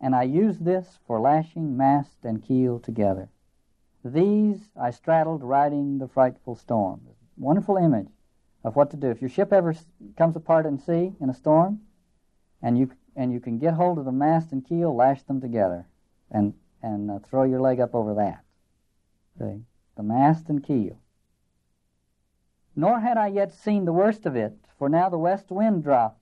and 0.00 0.14
I 0.14 0.22
used 0.22 0.64
this 0.64 0.98
for 1.06 1.20
lashing 1.20 1.76
mast 1.76 2.24
and 2.24 2.42
keel 2.42 2.78
together. 2.78 3.28
These 4.04 4.70
I 4.76 4.90
straddled 4.90 5.42
riding 5.42 5.98
the 5.98 6.08
frightful 6.08 6.56
storm. 6.56 7.02
Wonderful 7.36 7.76
image 7.76 8.08
of 8.64 8.74
what 8.74 8.90
to 8.90 8.96
do. 8.96 9.08
If 9.08 9.20
your 9.20 9.30
ship 9.30 9.52
ever 9.52 9.74
comes 10.16 10.36
apart 10.36 10.66
in 10.66 10.78
sea 10.78 11.14
in 11.20 11.30
a 11.30 11.34
storm, 11.34 11.80
and 12.60 12.78
you 12.78 12.90
and 13.14 13.32
you 13.32 13.40
can 13.40 13.58
get 13.58 13.74
hold 13.74 13.98
of 13.98 14.04
the 14.04 14.12
mast 14.12 14.52
and 14.52 14.66
keel, 14.66 14.94
lash 14.94 15.22
them 15.22 15.40
together, 15.40 15.86
and 16.30 16.54
and 16.82 17.10
uh, 17.10 17.18
throw 17.20 17.44
your 17.44 17.60
leg 17.60 17.80
up 17.80 17.94
over 17.94 18.14
that. 18.14 18.44
See, 19.38 19.62
the 19.96 20.02
mast 20.02 20.48
and 20.48 20.62
keel. 20.62 20.98
Nor 22.74 23.00
had 23.00 23.16
I 23.16 23.28
yet 23.28 23.52
seen 23.52 23.84
the 23.84 23.92
worst 23.92 24.26
of 24.26 24.34
it, 24.34 24.56
for 24.78 24.88
now 24.88 25.08
the 25.08 25.18
west 25.18 25.50
wind 25.50 25.84
dropped, 25.84 26.20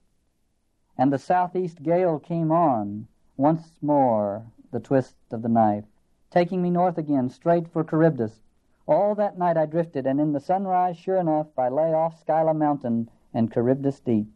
and 0.97 1.11
the 1.11 1.17
southeast 1.17 1.81
gale 1.81 2.19
came 2.19 2.51
on. 2.51 3.07
Once 3.37 3.79
more 3.81 4.45
the 4.71 4.79
twist 4.79 5.15
of 5.31 5.41
the 5.41 5.49
knife, 5.49 5.85
taking 6.31 6.61
me 6.61 6.69
north 6.69 6.97
again, 6.97 7.29
straight 7.29 7.67
for 7.67 7.83
Charybdis. 7.83 8.41
All 8.87 9.13
that 9.15 9.37
night 9.37 9.57
I 9.57 9.65
drifted, 9.65 10.07
and 10.07 10.19
in 10.19 10.31
the 10.31 10.39
sunrise, 10.39 10.97
sure 10.97 11.17
enough, 11.17 11.47
I 11.57 11.69
lay 11.69 11.93
off 11.93 12.23
Scylla 12.25 12.53
Mountain 12.53 13.09
and 13.33 13.51
Charybdis 13.51 13.99
Deep. 13.99 14.27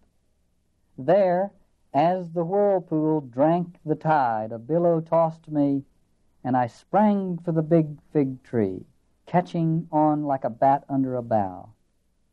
There, 0.98 1.52
as 1.94 2.30
the 2.32 2.44
whirlpool 2.44 3.22
drank 3.22 3.80
the 3.86 3.96
tide, 3.96 4.52
a 4.52 4.60
billow 4.60 5.00
tossed 5.00 5.50
me, 5.50 5.84
and 6.44 6.56
I 6.56 6.68
sprang 6.68 7.38
for 7.38 7.54
the 7.54 7.64
big 7.64 7.98
fig 8.12 8.44
tree, 8.44 8.86
catching 9.26 9.88
on 9.92 10.26
like 10.26 10.44
a 10.44 10.50
bat 10.50 10.84
under 10.90 11.16
a 11.16 11.22
bough. 11.24 11.70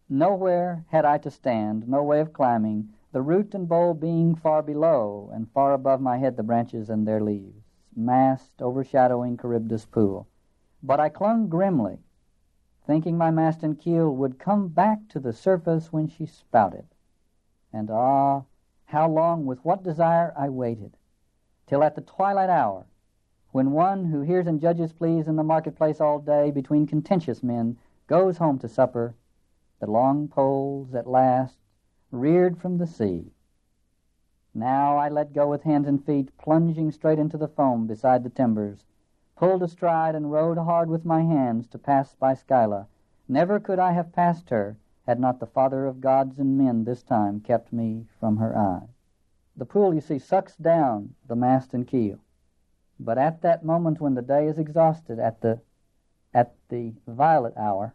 Nowhere 0.09 0.85
had 0.89 1.05
I 1.05 1.19
to 1.19 1.31
stand, 1.31 1.89
no 1.89 2.03
way 2.03 2.21
of 2.21 2.33
climbing, 2.33 2.91
the 3.13 3.23
root 3.23 3.55
and 3.55 3.69
bole 3.69 3.95
being 3.95 4.35
far 4.35 4.63
below, 4.63 5.31
and 5.33 5.51
far 5.53 5.73
above 5.73 6.01
my 6.01 6.19
head 6.19 6.37
the 6.37 6.43
branches 6.43 6.91
and 6.91 7.07
their 7.07 7.21
leaves, 7.21 7.62
massed 7.97 8.61
overshadowing 8.61 9.37
Charybdis 9.37 9.85
pool. 9.85 10.27
But 10.83 11.01
I 11.01 11.09
clung 11.09 11.49
grimly, 11.49 11.99
thinking 12.87 13.17
my 13.17 13.31
mast 13.31 13.63
and 13.63 13.79
keel 13.79 14.15
would 14.15 14.39
come 14.39 14.69
back 14.69 15.09
to 15.09 15.21
the 15.21 15.33
surface 15.33 15.93
when 15.93 16.09
she 16.09 16.27
spouted. 16.27 16.87
And 17.73 17.91
ah, 17.91 18.43
how 18.87 19.09
long, 19.09 19.47
with 19.47 19.65
what 19.65 19.83
desire 19.83 20.35
I 20.37 20.49
waited, 20.49 20.97
till 21.67 21.83
at 21.83 21.95
the 21.95 22.01
twilight 22.01 22.51
hour, 22.51 22.87
when 23.51 23.73
one 23.73 24.07
who 24.07 24.23
hears 24.23 24.47
and 24.47 24.61
judges 24.61 24.93
pleas 24.93 25.29
in 25.29 25.37
the 25.37 25.43
marketplace 25.43 26.01
all 26.01 26.19
day 26.19 26.51
between 26.51 26.87
contentious 26.87 27.43
men 27.43 27.79
goes 28.07 28.39
home 28.39 28.59
to 28.59 28.69
supper, 28.69 29.15
the 29.79 29.91
long 29.91 30.29
poles 30.29 30.95
at 30.95 31.07
last 31.07 31.57
reared 32.11 32.59
from 32.59 32.79
the 32.79 32.87
sea. 32.87 33.33
Now 34.55 34.97
I 34.97 35.09
let 35.09 35.33
go 35.33 35.49
with 35.49 35.63
hands 35.63 35.89
and 35.89 36.05
feet, 36.05 36.37
plunging 36.37 36.91
straight 36.91 37.19
into 37.19 37.39
the 37.39 37.49
foam 37.49 37.87
beside 37.87 38.23
the 38.23 38.31
timbers, 38.31 38.85
pulled 39.35 39.63
astride 39.63 40.15
and 40.15 40.31
rowed 40.31 40.59
hard 40.59 40.91
with 40.91 41.05
my 41.05 41.23
hands 41.23 41.67
to 41.69 41.79
pass 41.79 42.15
by 42.15 42.35
Scylla. 42.35 42.87
Never 43.29 43.59
could 43.59 43.79
I 43.79 43.93
have 43.93 44.13
passed 44.13 44.51
her 44.51 44.77
had 45.07 45.19
not 45.19 45.41
the 45.41 45.47
Father 45.47 45.87
of 45.87 46.01
gods 46.01 46.39
and 46.39 46.57
men 46.57 46.85
this 46.85 47.03
time 47.03 47.41
kept 47.41 47.73
me 47.73 48.07
from 48.21 48.37
her 48.37 48.57
eye. 48.57 48.89
The 49.57 49.67
pool, 49.67 49.93
you 49.93 50.01
see, 50.01 50.19
sucks 50.19 50.57
down 50.57 51.15
the 51.27 51.37
mast 51.37 51.75
and 51.75 51.87
keel. 51.87 52.19
But 53.01 53.19
at 53.19 53.43
that 53.43 53.65
moment 53.65 54.01
when 54.01 54.15
the 54.15 54.23
day 54.23 54.47
is 54.47 54.59
exhausted, 54.59 55.19
at 55.19 55.41
the, 55.41 55.61
at 56.33 56.55
the 56.69 56.95
violet 57.07 57.57
hour, 57.57 57.95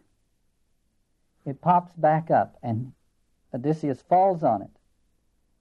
it 1.45 1.61
pops 1.61 1.95
back 1.95 2.29
up 2.29 2.57
and 2.61 2.91
Odysseus 3.53 4.01
falls 4.01 4.43
on 4.43 4.61
it. 4.61 4.76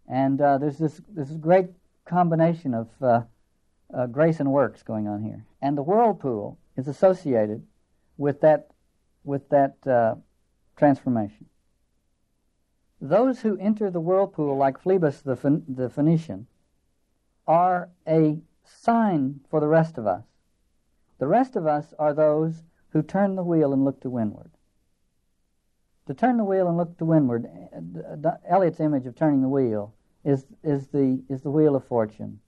And 0.08 0.40
uh, 0.40 0.58
there's 0.58 0.78
this, 0.78 1.00
this 1.08 1.30
great 1.30 1.68
combination 2.04 2.74
of 2.74 2.88
uh, 3.02 3.22
uh, 3.92 4.06
grace 4.06 4.40
and 4.40 4.52
works 4.52 4.82
going 4.82 5.08
on 5.08 5.22
here. 5.22 5.44
And 5.60 5.76
the 5.76 5.82
whirlpool 5.82 6.58
is 6.76 6.88
associated 6.88 7.66
with 8.16 8.40
that, 8.40 8.70
with 9.24 9.48
that 9.50 9.76
uh, 9.86 10.14
transformation. 10.76 11.46
Those 13.00 13.40
who 13.40 13.58
enter 13.58 13.90
the 13.90 14.00
whirlpool, 14.00 14.56
like 14.56 14.80
Phlebas 14.80 15.22
the, 15.22 15.36
Ph- 15.36 15.62
the 15.68 15.90
Phoenician, 15.90 16.46
are 17.46 17.90
a 18.06 18.38
sign 18.64 19.40
for 19.50 19.60
the 19.60 19.68
rest 19.68 19.98
of 19.98 20.06
us. 20.06 20.24
The 21.18 21.26
rest 21.26 21.56
of 21.56 21.66
us 21.66 21.94
are 21.98 22.14
those 22.14 22.62
who 22.90 23.02
turn 23.02 23.36
the 23.36 23.44
wheel 23.44 23.72
and 23.72 23.84
look 23.84 24.00
to 24.00 24.10
windward. 24.10 24.50
To 26.06 26.14
turn 26.14 26.36
the 26.36 26.44
wheel 26.44 26.68
and 26.68 26.76
look 26.76 26.96
to 26.98 27.04
windward, 27.04 27.48
Eliot's 28.48 28.80
image 28.80 29.06
of 29.06 29.16
turning 29.16 29.42
the 29.42 29.48
wheel 29.48 29.94
is, 30.24 30.46
is, 30.62 30.86
the, 30.88 31.22
is 31.28 31.42
the 31.42 31.50
wheel 31.50 31.74
of 31.74 31.84
fortune. 31.84 32.40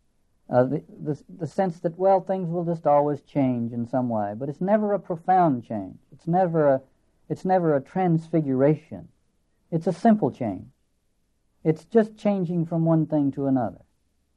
Uh, 0.48 0.64
the, 0.64 0.82
the, 1.02 1.22
the 1.40 1.46
sense 1.46 1.80
that, 1.80 1.98
well, 1.98 2.20
things 2.20 2.48
will 2.48 2.64
just 2.64 2.86
always 2.86 3.20
change 3.22 3.72
in 3.72 3.86
some 3.86 4.08
way, 4.08 4.32
but 4.36 4.48
it's 4.48 4.60
never 4.60 4.94
a 4.94 4.98
profound 4.98 5.64
change. 5.64 5.98
It's 6.12 6.26
never 6.26 6.68
a, 6.68 6.82
it's 7.28 7.44
never 7.44 7.76
a 7.76 7.80
transfiguration. 7.80 9.08
It's 9.70 9.86
a 9.86 9.92
simple 9.92 10.30
change. 10.30 10.66
It's 11.64 11.84
just 11.84 12.16
changing 12.16 12.66
from 12.66 12.84
one 12.84 13.06
thing 13.06 13.32
to 13.32 13.46
another. 13.46 13.80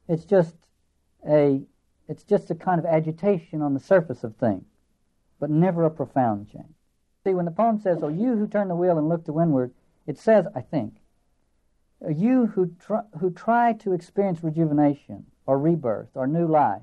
It's 0.08 0.26
just 0.26 0.56
a 1.28 1.62
it's 2.10 2.24
just 2.24 2.52
a 2.52 2.56
kind 2.56 2.78
of 2.78 2.86
agitation 2.86 3.62
on 3.62 3.74
the 3.74 3.80
surface 3.80 4.26
of 4.26 4.36
things, 4.36 4.66
but 5.40 5.50
never 5.50 5.86
a 5.86 5.92
profound 5.92 6.52
change. 6.52 6.76
See, 7.24 7.34
when 7.34 7.46
the 7.46 7.52
poem 7.52 7.80
says, 7.80 8.02
"Oh, 8.02 8.08
you 8.08 8.36
who 8.38 8.48
turn 8.48 8.68
the 8.68 8.76
wheel 8.76 8.98
and 8.98 9.08
look 9.08 9.26
to 9.26 9.34
windward," 9.34 9.74
it 10.08 10.18
says, 10.18 10.48
I 10.56 10.62
think, 10.62 10.96
you 12.10 12.48
who 12.48 12.76
try, 12.80 13.02
who 13.20 13.30
try 13.30 13.74
to 13.74 13.94
experience 13.94 14.44
rejuvenation 14.44 15.28
or 15.46 15.60
rebirth 15.60 16.10
or 16.16 16.26
new 16.26 16.48
life 16.48 16.82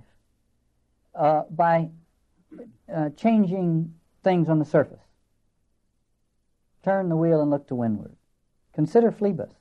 uh, 1.15 1.43
by 1.51 1.91
uh, 2.93 3.11
changing 3.11 3.95
things 4.23 4.49
on 4.49 4.59
the 4.59 4.65
surface 4.65 5.09
turn 6.83 7.09
the 7.09 7.17
wheel 7.17 7.41
and 7.41 7.51
look 7.51 7.67
to 7.69 7.75
windward. 7.75 8.17
Consider 8.73 9.11
Phlebas, 9.11 9.53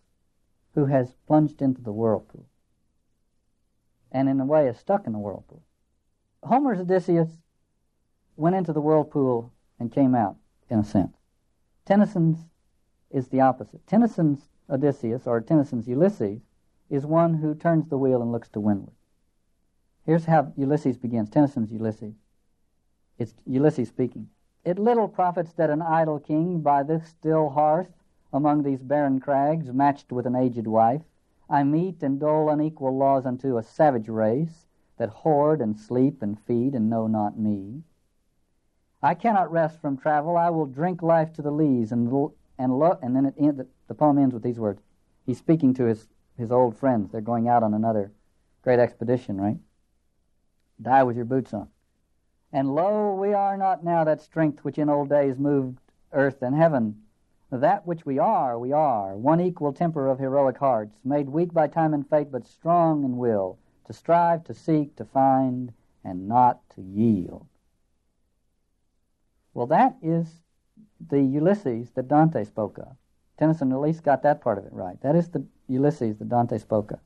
who 0.76 0.86
has 0.86 1.16
plunged 1.28 1.62
into 1.62 1.82
the 1.82 1.92
whirlpool, 1.92 2.46
and 4.12 4.30
in 4.30 4.40
a 4.40 4.46
way 4.46 4.68
is 4.68 4.78
stuck 4.78 5.06
in 5.06 5.14
the 5.14 5.20
whirlpool. 5.20 5.62
Homer's 6.44 6.80
Odysseus 6.80 7.30
went 8.36 8.56
into 8.56 8.72
the 8.72 8.80
whirlpool 8.80 9.52
and 9.80 9.92
came 9.92 10.16
out, 10.16 10.38
in 10.70 10.80
a 10.80 10.84
sense. 10.84 11.18
Tennyson's 11.86 12.46
is 13.10 13.30
the 13.30 13.42
opposite. 13.42 13.86
Tennyson's 13.88 14.50
Odysseus, 14.70 15.26
or 15.26 15.40
Tennyson's 15.40 15.88
Ulysses, 15.88 16.42
is 16.90 17.06
one 17.06 17.36
who 17.36 17.56
turns 17.56 17.88
the 17.88 17.98
wheel 17.98 18.22
and 18.22 18.32
looks 18.32 18.50
to 18.50 18.60
windward. 18.60 18.96
Here's 20.06 20.26
how 20.26 20.52
Ulysses 20.58 20.98
begins 20.98 21.30
Tennyson's 21.30 21.72
Ulysses. 21.72 22.16
It's 23.18 23.34
Ulysses 23.46 23.90
speaking. 23.90 24.30
It 24.64 24.80
little 24.80 25.08
profits 25.08 25.54
that 25.54 25.70
an 25.70 25.82
idle 25.82 26.20
king 26.20 26.62
by 26.62 26.84
this 26.84 27.08
still 27.08 27.50
hearth 27.50 27.92
among 28.34 28.64
these 28.64 28.84
barren 28.84 29.20
crags, 29.20 29.72
matched 29.72 30.12
with 30.12 30.26
an 30.26 30.36
aged 30.36 30.68
wife, 30.68 31.04
I 31.50 31.64
meet 31.64 32.04
and 32.04 32.20
dole 32.20 32.50
unequal 32.50 32.98
laws 32.98 33.26
unto 33.26 33.58
a 33.58 33.64
savage 33.64 34.10
race 34.10 34.68
that 34.98 35.10
hoard 35.10 35.62
and 35.62 35.78
sleep 35.78 36.22
and 36.22 36.38
feed 36.38 36.76
and 36.76 36.90
know 36.90 37.08
not 37.08 37.40
me. 37.40 37.84
I 39.02 39.14
cannot 39.14 39.52
rest 39.52 39.80
from 39.80 39.98
travel. 39.98 40.38
I 40.38 40.50
will 40.50 40.66
drink 40.66 41.02
life 41.02 41.32
to 41.34 41.42
the 41.42 41.52
lees 41.52 41.92
and 41.92 42.12
and 42.58 42.80
lo- 42.80 42.98
and 43.02 43.16
then 43.16 43.26
it 43.26 43.36
end, 43.38 43.58
the, 43.60 43.68
the 43.88 43.94
poem 43.94 44.18
ends 44.18 44.34
with 44.34 44.44
these 44.44 44.60
words. 44.60 44.82
He's 45.26 45.38
speaking 45.38 45.74
to 45.76 45.86
his 45.86 46.08
his 46.38 46.52
old 46.52 46.76
friends. 46.76 47.12
They're 47.12 47.22
going 47.22 47.48
out 47.48 47.64
on 47.64 47.74
another 47.74 48.12
great 48.64 48.80
expedition, 48.80 49.40
right? 49.40 49.58
Die 50.82 51.04
with 51.04 51.16
your 51.16 51.26
boots 51.26 51.54
on. 51.54 51.70
And 52.52 52.74
lo, 52.74 53.14
we 53.14 53.34
are 53.34 53.58
not 53.58 53.84
now 53.84 54.04
that 54.04 54.22
strength 54.22 54.64
which 54.64 54.78
in 54.78 54.90
old 54.90 55.10
days 55.10 55.38
moved 55.38 55.80
earth 56.12 56.42
and 56.42 56.56
heaven. 56.56 57.04
That 57.52 57.86
which 57.86 58.06
we 58.06 58.20
are, 58.20 58.60
we 58.60 58.74
are, 58.74 59.16
one 59.16 59.40
equal 59.40 59.74
temper 59.74 60.08
of 60.08 60.20
heroic 60.20 60.58
hearts, 60.58 60.98
made 61.04 61.30
weak 61.30 61.54
by 61.54 61.68
time 61.68 61.94
and 61.94 62.08
fate, 62.08 62.32
but 62.32 62.46
strong 62.46 63.04
in 63.04 63.18
will, 63.18 63.58
to 63.86 63.94
strive, 63.94 64.44
to 64.46 64.54
seek, 64.54 64.96
to 64.98 65.06
find, 65.06 65.72
and 66.04 66.28
not 66.28 66.70
to 66.72 66.82
yield. 66.82 67.48
Well, 69.58 69.66
that 69.66 69.96
is 70.04 70.28
the 71.10 71.20
Ulysses 71.20 71.90
that 71.96 72.08
Dante 72.08 72.44
spoke 72.44 72.78
of. 72.78 72.96
Tennyson 73.40 73.72
at 73.72 73.80
least 73.80 74.04
got 74.04 74.22
that 74.22 74.40
part 74.40 74.60
of 74.60 74.66
it 74.66 74.72
right. 74.72 75.02
That 75.02 75.16
is 75.16 75.30
the 75.30 75.48
Ulysses 75.68 76.20
that 76.20 76.30
Dante 76.30 76.60
spoke 76.60 76.92
of. 76.92 77.00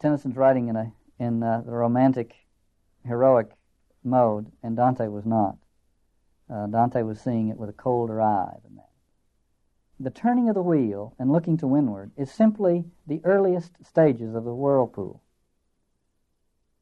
Tennyson's 0.00 0.34
writing 0.34 0.66
in 0.66 0.74
a 0.74 0.92
in 1.20 1.40
uh, 1.44 1.62
the 1.64 1.70
romantic, 1.70 2.34
heroic 3.06 3.52
mode, 4.02 4.50
and 4.64 4.76
Dante 4.76 5.06
was 5.06 5.24
not. 5.24 5.56
Uh, 6.52 6.66
Dante 6.66 7.02
was 7.02 7.20
seeing 7.20 7.48
it 7.48 7.56
with 7.56 7.70
a 7.70 7.74
colder 7.74 8.20
eye 8.20 8.56
than 8.64 8.74
that. 8.74 8.90
The 10.00 10.10
turning 10.10 10.48
of 10.48 10.56
the 10.56 10.62
wheel 10.62 11.14
and 11.16 11.30
looking 11.30 11.56
to 11.58 11.68
windward 11.68 12.10
is 12.16 12.32
simply 12.32 12.86
the 13.06 13.20
earliest 13.22 13.74
stages 13.86 14.34
of 14.34 14.42
the 14.42 14.54
whirlpool. 14.54 15.22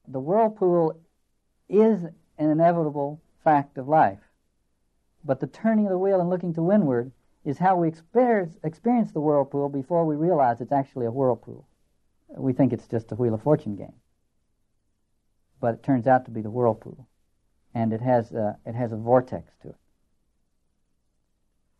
The 0.06 0.20
whirlpool 0.20 0.98
is 1.68 2.04
an 2.38 2.48
inevitable 2.50 3.20
fact 3.44 3.76
of 3.76 3.86
life. 3.86 4.27
But 5.24 5.40
the 5.40 5.46
turning 5.46 5.86
of 5.86 5.92
the 5.92 5.98
wheel 5.98 6.20
and 6.20 6.30
looking 6.30 6.54
to 6.54 6.62
windward 6.62 7.12
is 7.44 7.58
how 7.58 7.76
we 7.76 7.88
experience, 7.88 8.56
experience 8.62 9.12
the 9.12 9.20
whirlpool 9.20 9.68
before 9.68 10.04
we 10.04 10.16
realize 10.16 10.60
it's 10.60 10.72
actually 10.72 11.06
a 11.06 11.10
whirlpool. 11.10 11.66
We 12.36 12.52
think 12.52 12.72
it's 12.72 12.86
just 12.86 13.12
a 13.12 13.14
Wheel 13.14 13.34
of 13.34 13.42
Fortune 13.42 13.76
game. 13.76 13.94
But 15.60 15.74
it 15.74 15.82
turns 15.82 16.06
out 16.06 16.26
to 16.26 16.30
be 16.30 16.42
the 16.42 16.50
whirlpool. 16.50 17.08
And 17.74 17.92
it 17.92 18.00
has 18.00 18.32
a, 18.32 18.58
it 18.66 18.74
has 18.74 18.92
a 18.92 18.96
vortex 18.96 19.52
to 19.62 19.70
it. 19.70 19.76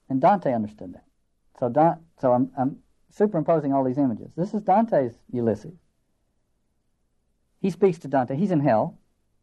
And 0.09 0.21
Dante 0.21 0.53
understood 0.53 0.95
that. 0.95 1.05
So, 1.59 1.69
Don, 1.69 1.99
so 2.21 2.33
I'm, 2.33 2.51
I'm 2.59 2.79
superimposing 3.11 3.73
all 3.73 3.85
these 3.85 3.99
images. 3.99 4.31
This 4.37 4.55
is 4.55 4.63
Dante's 4.63 5.13
Ulysses. 5.31 5.77
He 7.61 7.71
speaks 7.71 7.99
to 7.99 8.09
Dante. 8.09 8.37
He's 8.37 8.53
in 8.53 8.61
hell. 8.61 8.99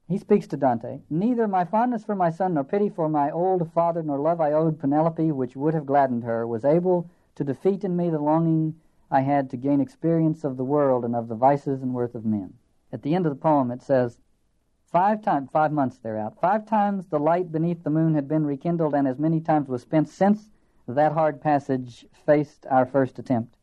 He 0.08 0.20
speaks 0.20 0.46
to 0.50 0.58
Dante, 0.58 1.02
Neither 1.10 1.48
my 1.48 1.66
fondness 1.66 2.04
for 2.04 2.14
my 2.14 2.30
son, 2.30 2.54
nor 2.54 2.64
pity 2.64 2.90
for 2.90 3.10
my 3.10 3.32
old 3.32 3.72
father, 3.72 4.04
nor 4.04 4.20
love 4.20 4.40
I 4.40 4.52
owed 4.52 4.78
Penelope, 4.78 5.32
which 5.32 5.56
would 5.56 5.74
have 5.74 5.88
gladdened 5.88 6.24
her, 6.24 6.46
was 6.46 6.64
able 6.64 7.10
to 7.34 7.44
defeat 7.44 7.84
in 7.84 7.96
me 7.96 8.12
the 8.12 8.20
longing 8.20 8.76
I 9.10 9.22
had 9.22 9.50
to 9.50 9.58
gain 9.58 9.82
experience 9.82 10.44
of 10.44 10.58
the 10.58 10.64
world 10.64 11.06
and 11.06 11.16
of 11.16 11.28
the 11.28 11.34
vices 11.34 11.82
and 11.82 11.96
worth 11.96 12.14
of 12.14 12.24
men. 12.24 12.54
At 12.92 13.02
the 13.02 13.16
end 13.16 13.26
of 13.26 13.32
the 13.32 13.42
poem, 13.42 13.72
it 13.72 13.82
says, 13.82 14.20
Five 14.84 15.24
times, 15.24 15.50
five 15.50 15.72
months 15.72 15.98
they're. 15.98 16.30
Five 16.40 16.68
times 16.68 17.08
the 17.08 17.20
light 17.20 17.52
beneath 17.52 17.82
the 17.82 17.90
moon 17.90 18.14
had 18.14 18.28
been 18.28 18.46
rekindled, 18.46 18.94
and 18.94 19.08
as 19.08 19.18
many 19.18 19.42
times 19.42 19.68
was 19.68 19.82
spent 19.82 20.08
since 20.08 20.52
that 20.88 21.14
hard 21.14 21.42
passage 21.42 22.06
faced 22.12 22.68
our 22.68 22.86
first 22.86 23.18
attempt 23.18 23.58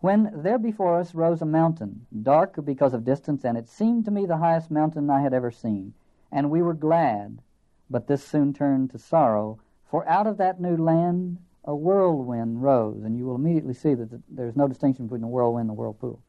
when 0.00 0.30
there 0.42 0.58
before 0.58 0.98
us 0.98 1.14
rose 1.14 1.42
a 1.42 1.46
mountain, 1.46 2.06
dark 2.22 2.64
because 2.64 2.94
of 2.94 3.04
distance, 3.04 3.44
and 3.44 3.58
it 3.58 3.68
seemed 3.68 4.04
to 4.04 4.10
me 4.10 4.24
the 4.24 4.38
highest 4.38 4.70
mountain 4.70 5.10
I 5.10 5.20
had 5.20 5.34
ever 5.34 5.50
seen. 5.50 5.92
And 6.32 6.50
we 6.50 6.62
were 6.62 6.74
glad, 6.74 7.42
but 7.90 8.06
this 8.06 8.24
soon 8.24 8.54
turned 8.54 8.90
to 8.90 8.98
sorrow, 8.98 9.58
for 9.84 10.08
out 10.08 10.26
of 10.26 10.38
that 10.38 10.60
new 10.60 10.76
land 10.76 11.38
a 11.64 11.74
whirlwind 11.74 12.62
rose, 12.62 13.02
and 13.04 13.16
you 13.16 13.26
will 13.26 13.34
immediately 13.34 13.74
see 13.74 13.92
that 13.94 14.22
there's 14.28 14.56
no 14.56 14.66
distinction 14.66 15.06
between 15.06 15.24
a 15.24 15.28
whirlwind 15.28 15.68
and 15.68 15.78
a 15.78 15.80
whirlpool. 15.80 16.22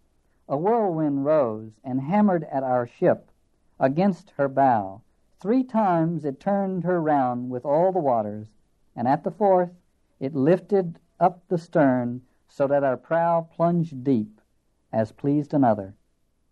A 0.49 0.57
whirlwind 0.57 1.23
rose 1.23 1.71
and 1.84 2.01
hammered 2.01 2.43
at 2.51 2.63
our 2.63 2.86
ship 2.86 3.31
against 3.79 4.31
her 4.31 4.49
bow. 4.49 5.01
Three 5.39 5.63
times 5.63 6.25
it 6.25 6.39
turned 6.39 6.84
her 6.84 7.01
round 7.01 7.49
with 7.49 7.63
all 7.63 7.93
the 7.93 7.99
waters, 7.99 8.47
and 8.95 9.07
at 9.07 9.23
the 9.23 9.31
fourth 9.31 9.71
it 10.19 10.36
lifted 10.36 10.99
up 11.19 11.47
the 11.47 11.57
stern 11.57 12.21
so 12.54 12.68
that 12.68 12.84
our 12.84 12.98
prow 12.98 13.48
plunged 13.56 14.04
deep 14.04 14.42
as 14.92 15.14
pleased 15.14 15.54
another, 15.54 15.96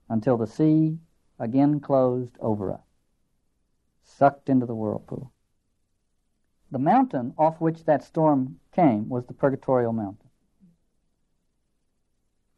until 0.07 0.37
the 0.37 0.47
sea 0.47 0.97
again 1.37 1.77
closed 1.81 2.37
over 2.39 2.71
us, 2.71 2.85
sucked 4.01 4.47
into 4.47 4.65
the 4.65 4.73
whirlpool. 4.73 5.33
The 6.71 6.79
mountain 6.79 7.33
off 7.37 7.59
which 7.59 7.83
that 7.83 8.01
storm 8.01 8.61
came 8.71 9.09
was 9.09 9.25
the 9.25 9.33
Purgatorial 9.33 9.91
Mountain. 9.91 10.29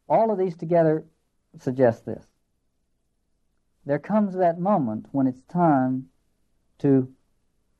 All 0.08 0.30
of 0.30 0.38
these 0.38 0.56
together 0.56 1.04
suggest 1.58 2.06
this. 2.06 2.24
There 3.84 3.98
comes 3.98 4.34
that 4.34 4.60
moment 4.60 5.06
when 5.10 5.26
it's 5.26 5.42
time 5.48 6.10
to 6.78 7.12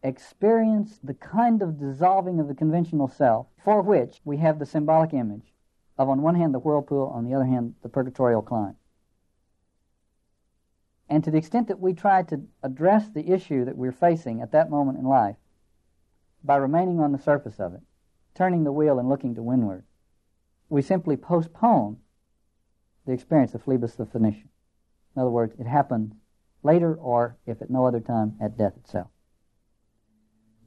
experience 0.02 0.98
the 1.02 1.14
kind 1.14 1.62
of 1.62 1.78
dissolving 1.78 2.40
of 2.40 2.48
the 2.48 2.54
conventional 2.54 3.08
self 3.08 3.46
for 3.64 3.82
which 3.82 4.20
we 4.24 4.38
have 4.38 4.58
the 4.58 4.66
symbolic 4.66 5.12
image 5.12 5.54
of, 5.96 6.08
on 6.08 6.22
one 6.22 6.34
hand, 6.34 6.52
the 6.52 6.58
whirlpool, 6.58 7.12
on 7.14 7.24
the 7.24 7.34
other 7.34 7.44
hand, 7.44 7.74
the 7.82 7.88
purgatorial 7.88 8.42
climb. 8.42 8.76
And 11.08 11.22
to 11.24 11.30
the 11.30 11.38
extent 11.38 11.68
that 11.68 11.78
we 11.78 11.92
try 11.92 12.22
to 12.24 12.42
address 12.62 13.08
the 13.08 13.30
issue 13.30 13.64
that 13.64 13.76
we're 13.76 13.92
facing 13.92 14.40
at 14.40 14.52
that 14.52 14.70
moment 14.70 14.98
in 14.98 15.04
life 15.04 15.36
by 16.42 16.56
remaining 16.56 16.98
on 16.98 17.12
the 17.12 17.18
surface 17.18 17.60
of 17.60 17.74
it, 17.74 17.82
turning 18.34 18.64
the 18.64 18.72
wheel 18.72 18.98
and 18.98 19.08
looking 19.08 19.34
to 19.34 19.42
windward, 19.42 19.84
we 20.68 20.82
simply 20.82 21.16
postpone 21.16 21.98
the 23.06 23.12
experience 23.12 23.54
of 23.54 23.62
Phlebas 23.62 23.96
the 23.96 24.06
Phoenician. 24.06 24.48
In 25.14 25.22
other 25.22 25.30
words, 25.30 25.54
it 25.60 25.66
happens 25.66 26.14
later 26.62 26.94
or, 26.94 27.36
if 27.46 27.60
at 27.60 27.70
no 27.70 27.84
other 27.84 28.00
time, 28.00 28.36
at 28.40 28.56
death 28.56 28.76
itself 28.78 29.12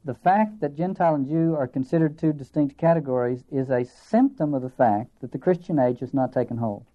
the 0.06 0.14
fact 0.14 0.60
that 0.60 0.76
Gentile 0.76 1.16
and 1.16 1.26
Jew 1.26 1.56
are 1.56 1.66
considered 1.66 2.16
two 2.16 2.32
distinct 2.32 2.78
categories 2.78 3.44
is 3.50 3.70
a 3.70 3.84
symptom 3.84 4.54
of 4.54 4.62
the 4.62 4.70
fact 4.70 5.20
that 5.20 5.32
the 5.32 5.38
Christian 5.38 5.80
age 5.80 5.98
has 5.98 6.14
not 6.14 6.32
taken 6.32 6.58
hold. 6.58 6.86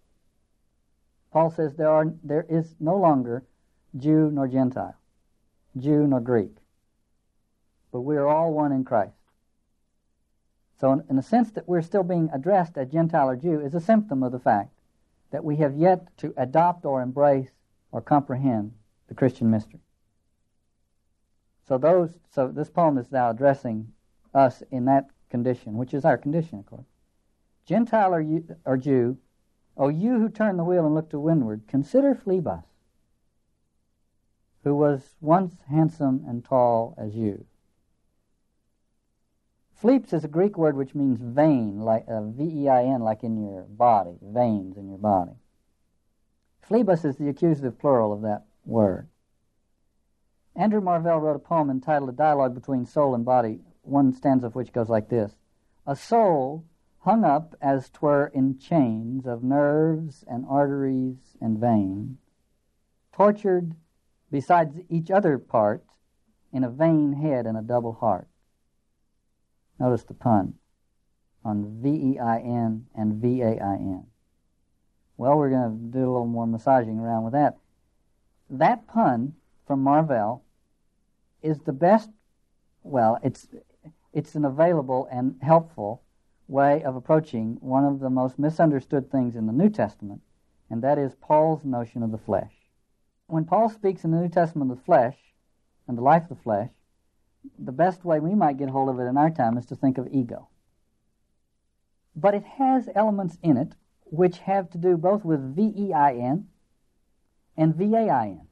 Paul 1.34 1.50
says 1.50 1.76
there, 1.76 1.90
are, 1.90 2.06
there 2.24 2.46
is 2.50 2.74
no 2.80 2.96
longer 2.96 3.44
Jew 3.98 4.32
nor 4.32 4.48
Gentile, 4.48 4.96
Jew 5.78 6.08
nor 6.08 6.22
Greek, 6.22 6.56
but 7.92 8.02
we 8.02 8.16
are 8.16 8.28
all 8.28 8.54
one 8.54 8.72
in 8.72 8.86
Christ. 8.86 9.18
So, 10.80 10.94
in, 10.94 11.04
in 11.10 11.16
the 11.18 11.22
sense 11.22 11.52
that 11.52 11.68
we're 11.68 11.82
still 11.82 12.04
being 12.04 12.30
addressed 12.34 12.78
as 12.78 12.88
Gentile 12.88 13.30
or 13.30 13.36
Jew, 13.36 13.60
is 13.60 13.76
a 13.76 13.82
symptom 13.82 14.24
of 14.24 14.32
the 14.32 14.40
fact 14.40 14.72
that 15.32 15.44
we 15.44 15.58
have 15.58 15.76
yet 15.76 16.18
to 16.20 16.34
adopt 16.38 16.86
or 16.86 17.02
embrace 17.02 17.52
or 17.92 18.02
comprehend 18.02 18.72
the 19.10 19.16
Christian 19.16 19.52
mystery. 19.52 19.82
So 21.72 21.78
those, 21.78 22.20
so 22.30 22.50
this 22.50 22.70
poem 22.70 22.98
is 22.98 23.14
now 23.14 23.30
addressing 23.30 23.94
us 24.34 24.62
in 24.72 24.84
that 24.86 25.10
condition, 25.30 25.78
which 25.78 25.94
is 25.94 26.04
our 26.04 26.18
condition, 26.18 26.60
of 26.60 26.66
course. 26.66 26.90
Gentile 27.66 28.14
or, 28.14 28.20
you, 28.20 28.58
or 28.66 28.76
Jew, 28.76 29.18
O 29.78 29.88
you 29.88 30.20
who 30.20 30.28
turn 30.28 30.58
the 30.58 30.66
wheel 30.66 30.86
and 30.86 30.94
look 30.94 31.10
to 31.12 31.20
windward, 31.22 31.62
consider 31.70 32.14
Phlebas, 32.14 32.66
who 34.66 34.76
was 34.76 35.16
once 35.22 35.62
handsome 35.70 36.26
and 36.28 36.44
tall 36.44 36.94
as 36.98 37.16
you. 37.16 37.46
Phleps 39.74 40.12
is 40.12 40.26
a 40.26 40.28
Greek 40.28 40.58
word 40.58 40.76
which 40.76 40.94
means 40.94 41.22
vein, 41.22 41.80
like 41.80 42.04
uh, 42.10 42.22
V-E-I-N, 42.22 43.00
like 43.00 43.24
in 43.24 43.42
your 43.42 43.62
body, 43.64 44.18
veins 44.22 44.76
in 44.76 44.90
your 44.90 44.98
body. 44.98 45.38
Phlebas 46.68 47.06
is 47.06 47.16
the 47.16 47.30
accusative 47.30 47.80
plural 47.80 48.12
of 48.12 48.24
that 48.24 48.44
word. 48.66 49.08
Andrew 50.56 50.82
Marvell 50.82 51.20
wrote 51.20 51.36
a 51.36 51.40
poem 51.40 51.70
entitled 51.70 52.10
A 52.10 52.14
Dialogue 52.14 52.54
Between 52.54 52.86
Soul 52.86 53.16
and 53.16 53.24
Body, 53.24 53.62
one 53.84 54.12
stanza 54.12 54.48
of 54.48 54.56
which 54.56 54.74
goes 54.74 54.90
like 54.90 55.10
this 55.10 55.36
A 55.88 55.96
soul 55.96 56.66
hung 57.00 57.24
up 57.24 57.56
as 57.62 57.90
twere 57.90 58.28
in 58.28 58.60
chains 58.60 59.26
of 59.26 59.44
nerves 59.44 60.24
and 60.28 60.46
arteries 60.48 61.36
and 61.40 61.58
veins, 61.58 62.18
tortured 63.12 63.76
besides 64.30 64.78
each 64.90 65.10
other 65.10 65.38
part 65.38 65.84
in 66.52 66.64
a 66.64 66.70
vain 66.70 67.14
head 67.14 67.46
and 67.46 67.58
a 67.58 67.62
double 67.62 67.94
heart. 67.94 68.28
Notice 69.80 70.04
the 70.04 70.14
pun 70.14 70.56
on 71.44 71.82
V-E-I-N 71.82 72.86
and 72.94 73.14
V-A-I-N. 73.16 74.06
Well, 75.18 75.38
we're 75.38 75.50
going 75.50 75.72
to 75.72 75.98
do 75.98 76.00
a 76.00 76.12
little 76.12 76.28
more 76.28 76.46
massaging 76.46 77.00
around 77.00 77.24
with 77.24 77.34
that. 77.34 77.58
That 78.50 78.86
pun 78.88 79.36
from 79.66 79.82
Marvell 79.82 80.44
is 81.42 81.60
the 81.60 81.74
best, 81.74 82.10
well, 82.84 83.20
it's, 83.24 83.48
it's 84.14 84.36
an 84.36 84.46
available 84.46 85.08
and 85.12 85.36
helpful 85.42 86.04
way 86.48 86.84
of 86.84 86.96
approaching 86.96 87.58
one 87.62 87.86
of 87.86 88.00
the 88.00 88.10
most 88.10 88.38
misunderstood 88.38 89.10
things 89.10 89.36
in 89.36 89.48
the 89.48 89.54
New 89.54 89.70
Testament, 89.70 90.22
and 90.70 90.84
that 90.84 90.98
is 90.98 91.16
Paul's 91.16 91.64
notion 91.64 92.04
of 92.04 92.12
the 92.12 92.18
flesh. 92.18 92.54
When 93.28 93.46
Paul 93.46 93.70
speaks 93.70 94.04
in 94.04 94.12
the 94.12 94.20
New 94.20 94.30
Testament 94.30 94.72
of 94.72 94.78
the 94.78 94.84
flesh 94.84 95.18
and 95.88 95.98
the 95.98 96.02
life 96.02 96.24
of 96.24 96.30
the 96.30 96.44
flesh, 96.44 96.70
the 97.58 97.72
best 97.72 98.04
way 98.04 98.20
we 98.20 98.36
might 98.36 98.58
get 98.58 98.70
hold 98.70 98.90
of 98.90 99.00
it 99.00 99.04
in 99.10 99.18
our 99.18 99.30
time 99.30 99.58
is 99.58 99.66
to 99.68 99.76
think 99.76 99.98
of 99.98 100.08
ego. 100.12 100.50
But 102.16 102.36
it 102.36 102.44
has 102.44 102.90
elements 102.94 103.38
in 103.42 103.58
it 103.58 103.74
which 104.04 104.40
have 104.40 104.70
to 104.72 104.78
do 104.78 104.98
both 104.98 105.24
with 105.24 105.56
V-E-I-N 105.56 106.48
and 107.58 107.76
V-A-I-N. 107.76 108.48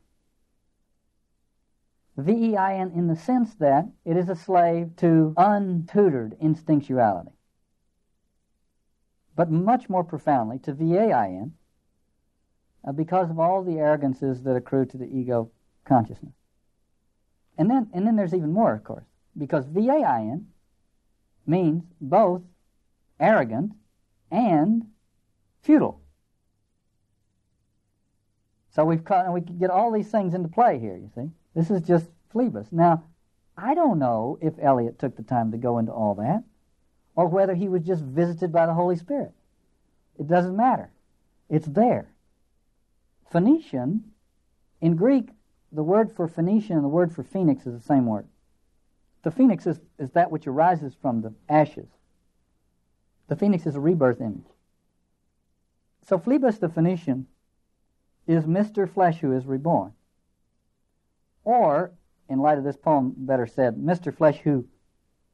V-E-I-N 2.19 2.91
in 2.95 3.07
the 3.07 3.15
sense 3.15 3.55
that 3.55 3.87
it 4.05 4.17
is 4.17 4.29
a 4.29 4.35
slave 4.35 4.95
to 4.97 5.33
untutored 5.37 6.39
instinctuality. 6.39 7.31
But 9.35 9.51
much 9.51 9.89
more 9.89 10.03
profoundly 10.03 10.59
to 10.59 10.73
V-A-I-N 10.73 11.53
uh, 12.87 12.91
because 12.91 13.29
of 13.29 13.39
all 13.39 13.63
the 13.63 13.79
arrogances 13.79 14.43
that 14.43 14.55
accrue 14.55 14.85
to 14.85 14.97
the 14.97 15.05
ego 15.05 15.51
consciousness. 15.85 16.33
And 17.57 17.69
then, 17.69 17.89
and 17.93 18.07
then 18.07 18.15
there's 18.15 18.33
even 18.33 18.53
more, 18.53 18.73
of 18.73 18.83
course, 18.83 19.05
because 19.37 19.65
V-A-I-N 19.67 20.47
means 21.45 21.83
both 21.99 22.41
arrogant 23.19 23.73
and 24.31 24.85
futile. 25.61 26.01
So 28.71 28.85
we've 28.85 29.03
cut, 29.03 29.31
we 29.33 29.41
can 29.41 29.57
get 29.57 29.69
all 29.69 29.91
these 29.91 30.09
things 30.09 30.33
into 30.33 30.47
play 30.47 30.79
here, 30.79 30.95
you 30.95 31.09
see. 31.15 31.29
This 31.55 31.71
is 31.71 31.81
just 31.81 32.07
Phlebas. 32.31 32.71
Now, 32.71 33.03
I 33.57 33.73
don't 33.73 33.99
know 33.99 34.37
if 34.41 34.53
Eliot 34.59 34.99
took 34.99 35.15
the 35.15 35.23
time 35.23 35.51
to 35.51 35.57
go 35.57 35.77
into 35.77 35.91
all 35.91 36.15
that, 36.15 36.43
or 37.15 37.27
whether 37.27 37.55
he 37.55 37.67
was 37.67 37.83
just 37.83 38.03
visited 38.03 38.51
by 38.51 38.65
the 38.65 38.73
Holy 38.73 38.95
Spirit. 38.95 39.33
It 40.17 40.27
doesn't 40.27 40.55
matter. 40.55 40.91
It's 41.49 41.67
there. 41.67 42.09
Phoenician, 43.31 44.11
in 44.81 44.95
Greek, 44.95 45.29
the 45.71 45.83
word 45.83 46.11
for 46.15 46.27
Phoenician 46.27 46.75
and 46.75 46.83
the 46.83 46.89
word 46.89 47.13
for 47.13 47.23
phoenix 47.23 47.65
is 47.65 47.73
the 47.73 47.85
same 47.85 48.05
word. 48.05 48.27
The 49.23 49.31
phoenix 49.31 49.67
is, 49.67 49.79
is 49.97 50.11
that 50.11 50.31
which 50.31 50.47
arises 50.47 50.93
from 51.01 51.21
the 51.21 51.33
ashes. 51.49 51.89
The 53.27 53.35
phoenix 53.35 53.65
is 53.65 53.75
a 53.75 53.79
rebirth 53.79 54.21
image. 54.21 54.47
So 56.07 56.17
Phlebas 56.17 56.59
the 56.59 56.69
Phoenician 56.69 57.27
is 58.25 58.45
Mr. 58.45 58.91
Flesh 58.91 59.19
who 59.19 59.33
is 59.33 59.45
reborn. 59.45 59.91
Or, 61.43 61.91
in 62.29 62.39
light 62.39 62.57
of 62.57 62.63
this 62.63 62.77
poem, 62.77 63.13
better 63.17 63.47
said, 63.47 63.75
Mr. 63.75 64.15
Flesh 64.15 64.39
who 64.39 64.67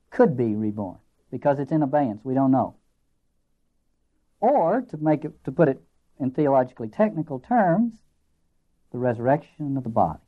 could 0.10 0.38
be 0.38 0.56
reborn, 0.56 0.98
because 1.32 1.60
it's 1.60 1.72
in 1.72 1.82
abeyance. 1.82 2.22
We 2.24 2.34
don't 2.34 2.52
know. 2.52 2.76
Or, 4.40 4.82
to 4.82 4.98
make 4.98 5.26
it, 5.26 5.44
to 5.44 5.52
put 5.52 5.68
it 5.68 5.82
in 6.20 6.32
theologically 6.32 6.88
technical 6.88 7.40
terms, 7.40 7.94
the 8.92 8.98
resurrection 8.98 9.76
of 9.78 9.84
the 9.84 9.90
body. 9.90 10.20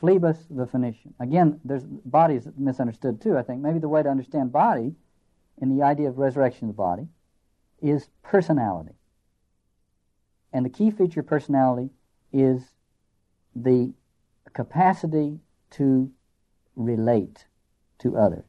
Phlebas 0.00 0.38
the 0.50 0.66
Phoenician. 0.66 1.14
Again, 1.20 1.60
there's 1.64 1.84
bodies 1.84 2.48
misunderstood 2.56 3.20
too, 3.20 3.36
I 3.36 3.42
think. 3.42 3.60
Maybe 3.60 3.78
the 3.78 3.88
way 3.88 4.02
to 4.02 4.08
understand 4.08 4.50
body 4.50 4.94
in 5.60 5.76
the 5.76 5.84
idea 5.84 6.08
of 6.08 6.18
resurrection 6.18 6.68
of 6.68 6.74
the 6.74 6.78
body 6.78 7.08
is 7.82 8.08
personality. 8.22 8.94
And 10.52 10.64
the 10.64 10.70
key 10.70 10.90
feature 10.90 11.20
of 11.20 11.26
personality 11.26 11.90
is 12.32 12.62
the 13.54 13.92
capacity 14.52 15.40
to 15.70 16.10
relate 16.76 17.46
to 17.98 18.16
others, 18.16 18.44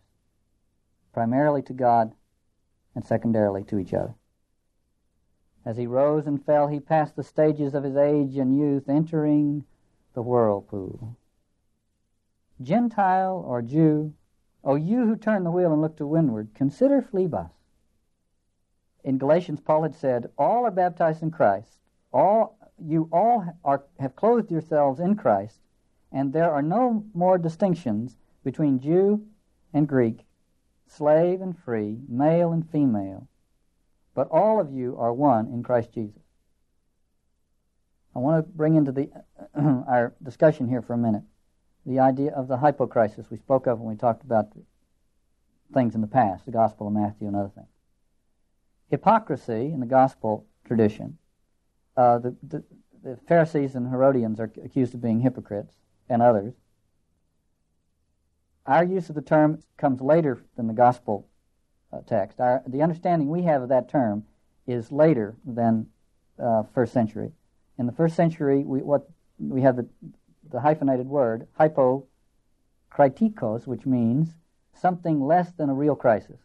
primarily 1.13 1.61
to 1.63 1.73
God 1.73 2.13
and 2.95 3.05
secondarily 3.05 3.63
to 3.65 3.79
each 3.79 3.93
other. 3.93 4.15
As 5.63 5.77
he 5.77 5.85
rose 5.85 6.25
and 6.25 6.43
fell, 6.43 6.67
he 6.67 6.79
passed 6.79 7.15
the 7.15 7.23
stages 7.23 7.75
of 7.75 7.83
his 7.83 7.95
age 7.95 8.35
and 8.37 8.57
youth, 8.57 8.89
entering 8.89 9.63
the 10.13 10.23
whirlpool. 10.23 11.15
Gentile 12.61 13.43
or 13.45 13.61
Jew, 13.61 14.13
O 14.63 14.75
you 14.75 15.05
who 15.05 15.15
turn 15.15 15.43
the 15.43 15.51
wheel 15.51 15.71
and 15.71 15.81
look 15.81 15.97
to 15.97 16.07
windward, 16.07 16.49
consider 16.53 17.01
Phlebas. 17.01 17.51
In 19.03 19.17
Galatians, 19.17 19.59
Paul 19.59 19.83
had 19.83 19.95
said, 19.95 20.31
All 20.37 20.65
are 20.65 20.71
baptized 20.71 21.23
in 21.23 21.31
Christ. 21.31 21.79
All 22.13 22.57
you 22.83 23.09
all 23.11 23.45
are, 23.63 23.83
have 23.99 24.15
clothed 24.15 24.51
yourselves 24.51 24.99
in 24.99 25.15
Christ, 25.15 25.59
and 26.11 26.33
there 26.33 26.51
are 26.51 26.61
no 26.61 27.05
more 27.13 27.37
distinctions 27.37 28.17
between 28.43 28.79
Jew 28.79 29.25
and 29.73 29.87
Greek, 29.87 30.25
slave 30.87 31.41
and 31.41 31.57
free, 31.57 31.99
male 32.07 32.51
and 32.51 32.69
female, 32.69 33.27
but 34.13 34.27
all 34.29 34.59
of 34.59 34.73
you 34.73 34.97
are 34.97 35.13
one 35.13 35.47
in 35.47 35.63
Christ 35.63 35.93
Jesus. 35.93 36.21
I 38.15 38.19
want 38.19 38.45
to 38.45 38.51
bring 38.51 38.75
into 38.75 38.91
the 38.91 39.09
our 39.87 40.13
discussion 40.21 40.67
here 40.67 40.81
for 40.81 40.93
a 40.93 40.97
minute 40.97 41.23
the 41.85 41.99
idea 41.99 42.31
of 42.31 42.47
the 42.47 42.57
hypocrisis 42.57 43.25
we 43.29 43.37
spoke 43.37 43.67
of 43.67 43.79
when 43.79 43.89
we 43.89 43.97
talked 43.97 44.23
about 44.23 44.47
things 45.73 45.95
in 45.95 46.01
the 46.01 46.07
past, 46.07 46.45
the 46.45 46.51
Gospel 46.51 46.87
of 46.87 46.93
Matthew 46.93 47.27
and 47.27 47.35
other 47.35 47.51
things. 47.55 47.67
Hypocrisy 48.89 49.71
in 49.73 49.79
the 49.79 49.85
Gospel 49.85 50.45
tradition, 50.65 51.17
uh, 52.01 52.17
the, 52.17 52.35
the, 52.47 52.63
the 53.03 53.17
Pharisees 53.27 53.75
and 53.75 53.87
Herodians 53.87 54.39
are 54.39 54.51
accused 54.63 54.95
of 54.95 55.01
being 55.01 55.21
hypocrites 55.21 55.75
and 56.09 56.21
others. 56.21 56.53
Our 58.65 58.83
use 58.83 59.09
of 59.09 59.15
the 59.15 59.21
term 59.21 59.61
comes 59.77 60.01
later 60.01 60.41
than 60.55 60.67
the 60.67 60.73
Gospel 60.73 61.27
uh, 61.93 62.01
text. 62.01 62.39
Our, 62.39 62.63
the 62.67 62.81
understanding 62.81 63.29
we 63.29 63.43
have 63.43 63.61
of 63.61 63.69
that 63.69 63.89
term 63.89 64.25
is 64.65 64.91
later 64.91 65.35
than 65.45 65.87
uh, 66.41 66.63
first 66.73 66.93
century. 66.93 67.31
In 67.77 67.85
the 67.85 67.91
first 67.91 68.15
century, 68.15 68.63
we, 68.63 68.81
what, 68.81 69.09
we 69.39 69.61
have 69.61 69.75
the, 69.75 69.87
the 70.49 70.61
hyphenated 70.61 71.07
word, 71.07 71.47
hypokritikos, 71.59 73.67
which 73.67 73.85
means 73.85 74.29
something 74.73 75.21
less 75.21 75.51
than 75.51 75.69
a 75.69 75.73
real 75.73 75.95
crisis. 75.95 76.39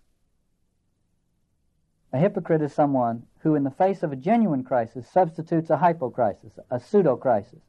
A 2.13 2.19
hypocrite 2.19 2.63
is 2.63 2.73
someone 2.73 3.25
who, 3.47 3.55
in 3.55 3.63
the 3.63 3.71
face 3.71 4.03
of 4.03 4.11
a 4.11 4.17
genuine 4.17 4.65
crisis, 4.65 5.07
substitutes 5.09 5.71
a 5.71 5.79
hypocrisis, 5.79 6.59
a 6.69 6.81
pseudo 6.81 7.15
crisis. 7.15 7.61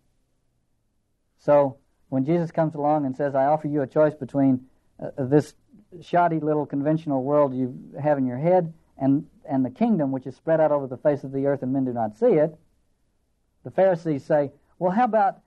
So, 1.37 1.77
when 2.09 2.25
Jesus 2.25 2.49
comes 2.49 2.73
along 2.73 3.05
and 3.05 3.15
says, 3.15 3.35
I 3.35 3.45
offer 3.45 3.67
you 3.67 3.83
a 3.83 3.87
choice 3.87 4.15
between 4.15 4.65
uh, 4.99 5.11
this 5.19 5.53
shoddy 6.01 6.39
little 6.39 6.65
conventional 6.65 7.23
world 7.23 7.53
you 7.53 7.77
have 8.01 8.17
in 8.17 8.25
your 8.25 8.39
head 8.39 8.73
and, 8.97 9.27
and 9.47 9.63
the 9.63 9.69
kingdom 9.69 10.11
which 10.11 10.25
is 10.25 10.35
spread 10.35 10.59
out 10.59 10.71
over 10.71 10.87
the 10.87 10.97
face 10.97 11.23
of 11.23 11.31
the 11.31 11.45
earth 11.45 11.61
and 11.61 11.73
men 11.73 11.85
do 11.85 11.93
not 11.93 12.17
see 12.17 12.25
it, 12.25 12.57
the 13.63 13.69
Pharisees 13.69 14.25
say, 14.25 14.49
well, 14.79 14.91
how 14.91 15.03
about, 15.03 15.41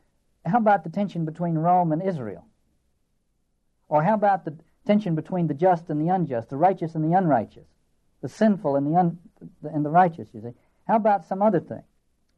how 0.47 0.59
about 0.59 0.85
the 0.85 0.91
tension 0.91 1.25
between 1.25 1.59
Rome 1.59 1.91
and 1.91 2.01
Israel? 2.01 2.47
Or 3.89 4.05
how 4.05 4.15
about 4.15 4.45
the 4.45 4.55
tension 4.87 5.17
between 5.17 5.49
the 5.49 5.55
just 5.55 5.91
and 5.91 6.01
the 6.01 6.15
unjust, 6.15 6.51
the 6.51 6.57
righteous 6.57 6.95
and 6.95 7.03
the 7.03 7.19
unrighteous, 7.19 7.67
the 8.21 8.29
sinful 8.29 8.77
and 8.77 8.87
the, 8.87 8.99
un, 8.99 9.19
and 9.63 9.85
the 9.85 9.91
righteous, 9.91 10.29
you 10.33 10.41
see? 10.41 10.55
How 10.87 10.97
about 10.97 11.25
some 11.27 11.43
other 11.43 11.61
thing? 11.61 11.83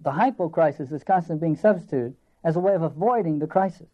The 0.01 0.13
hypo-crisis 0.13 0.93
is 0.93 1.05
constantly 1.05 1.47
being 1.47 1.57
substituted 1.57 2.15
as 2.45 2.57
a 2.57 2.61
way 2.61 2.75
of 2.75 2.83
avoiding 2.83 3.39
the 3.39 3.47
crisis. 3.47 3.89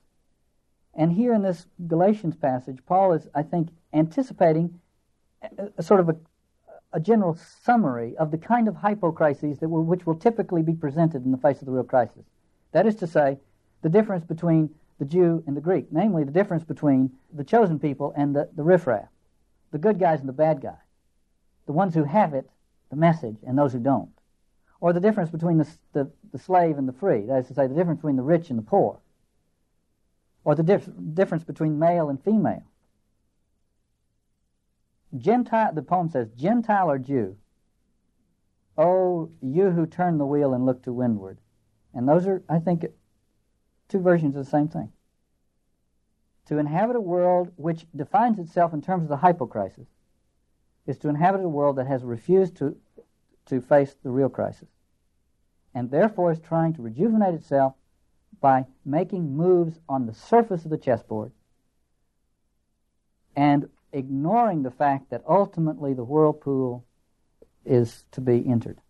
And 0.94 1.12
here 1.12 1.32
in 1.34 1.42
this 1.42 1.66
Galatians 1.86 2.36
passage, 2.36 2.78
Paul 2.86 3.12
is, 3.12 3.28
I 3.34 3.42
think, 3.42 3.68
anticipating 3.92 4.80
a, 5.42 5.68
a 5.78 5.82
sort 5.82 6.00
of 6.00 6.08
a, 6.08 6.16
a, 6.92 7.00
general 7.00 7.38
summary 7.62 8.16
of 8.16 8.30
the 8.30 8.38
kind 8.38 8.68
of 8.68 8.76
hypocrises 8.76 9.58
that 9.58 9.68
will, 9.68 9.84
which 9.84 10.06
will 10.06 10.16
typically 10.16 10.62
be 10.62 10.74
presented 10.74 11.24
in 11.24 11.30
the 11.30 11.38
face 11.38 11.60
of 11.60 11.66
the 11.66 11.72
real 11.72 11.84
crisis. 11.84 12.24
That 12.72 12.86
is 12.86 12.96
to 12.96 13.06
say, 13.06 13.38
the 13.82 13.88
difference 13.88 14.24
between 14.24 14.70
the 14.98 15.04
Jew 15.04 15.44
and 15.46 15.56
the 15.56 15.60
Greek, 15.60 15.86
namely 15.92 16.24
the 16.24 16.32
difference 16.32 16.64
between 16.64 17.12
the 17.32 17.44
chosen 17.44 17.78
people 17.78 18.12
and 18.16 18.34
the, 18.34 18.48
the 18.56 18.64
riffraff, 18.64 19.08
the 19.70 19.78
good 19.78 19.98
guys 19.98 20.20
and 20.20 20.28
the 20.28 20.32
bad 20.32 20.60
guys, 20.60 20.74
the 21.68 21.72
ones 21.72 21.94
who 21.94 22.04
have 22.04 22.32
it, 22.32 22.48
the 22.88 22.96
message, 22.96 23.36
and 23.46 23.56
those 23.56 23.74
who 23.74 23.78
don't. 23.78 24.08
Or 24.80 24.94
the 24.94 25.00
difference 25.00 25.28
between 25.28 25.58
the, 25.58 25.68
the, 25.92 26.10
the 26.32 26.38
slave 26.38 26.78
and 26.78 26.88
the 26.88 26.94
free, 26.94 27.26
that 27.26 27.40
is 27.40 27.48
to 27.48 27.54
say, 27.54 27.66
the 27.66 27.74
difference 27.74 27.98
between 27.98 28.16
the 28.16 28.22
rich 28.22 28.48
and 28.48 28.58
the 28.58 28.62
poor. 28.62 29.00
Or 30.44 30.54
the 30.54 30.62
dif- 30.62 30.88
difference 31.12 31.44
between 31.44 31.78
male 31.78 32.08
and 32.08 32.24
female. 32.24 32.64
Gentile, 35.14 35.74
the 35.74 35.82
poem 35.82 36.08
says, 36.08 36.28
Gentile 36.38 36.90
or 36.90 36.98
Jew, 36.98 37.36
oh, 38.78 39.28
you 39.42 39.70
who 39.72 39.84
turn 39.84 40.16
the 40.16 40.24
wheel 40.24 40.54
and 40.54 40.64
look 40.64 40.82
to 40.84 40.92
windward. 40.94 41.36
And 41.92 42.08
those 42.08 42.26
are, 42.26 42.42
I 42.48 42.60
think, 42.60 42.86
two 43.88 44.00
versions 44.00 44.36
of 44.36 44.44
the 44.46 44.50
same 44.50 44.68
thing. 44.68 44.90
To 46.46 46.56
inhabit 46.56 46.96
a 46.96 47.00
world 47.00 47.52
which 47.56 47.84
defines 47.94 48.38
itself 48.38 48.72
in 48.72 48.80
terms 48.80 49.02
of 49.02 49.08
the 49.10 49.26
hypocrisis 49.26 49.88
is 50.88 50.98
to 50.98 51.08
inhabit 51.08 51.44
a 51.44 51.48
world 51.48 51.76
that 51.76 51.86
has 51.86 52.02
refused 52.02 52.56
to, 52.56 52.74
to 53.46 53.60
face 53.60 53.94
the 54.02 54.10
real 54.10 54.28
crisis 54.28 54.68
and 55.74 55.90
therefore 55.90 56.32
is 56.32 56.40
trying 56.40 56.72
to 56.72 56.82
rejuvenate 56.82 57.34
itself 57.34 57.74
by 58.40 58.64
making 58.84 59.36
moves 59.36 59.78
on 59.88 60.06
the 60.06 60.14
surface 60.14 60.64
of 60.64 60.70
the 60.70 60.78
chessboard 60.78 61.30
and 63.36 63.68
ignoring 63.92 64.62
the 64.62 64.70
fact 64.70 65.10
that 65.10 65.22
ultimately 65.28 65.92
the 65.92 66.04
whirlpool 66.04 66.84
is 67.64 68.04
to 68.10 68.20
be 68.20 68.44
entered. 68.48 68.80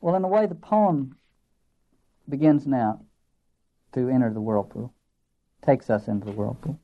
Well, 0.00 0.16
in 0.16 0.24
a 0.24 0.28
way, 0.28 0.46
the 0.46 0.54
poem 0.54 1.16
begins 2.28 2.66
now 2.66 3.02
to 3.92 4.08
enter 4.08 4.32
the 4.32 4.40
whirlpool, 4.40 4.94
takes 5.64 5.90
us 5.90 6.08
into 6.08 6.26
the 6.26 6.32
whirlpool. 6.32 6.80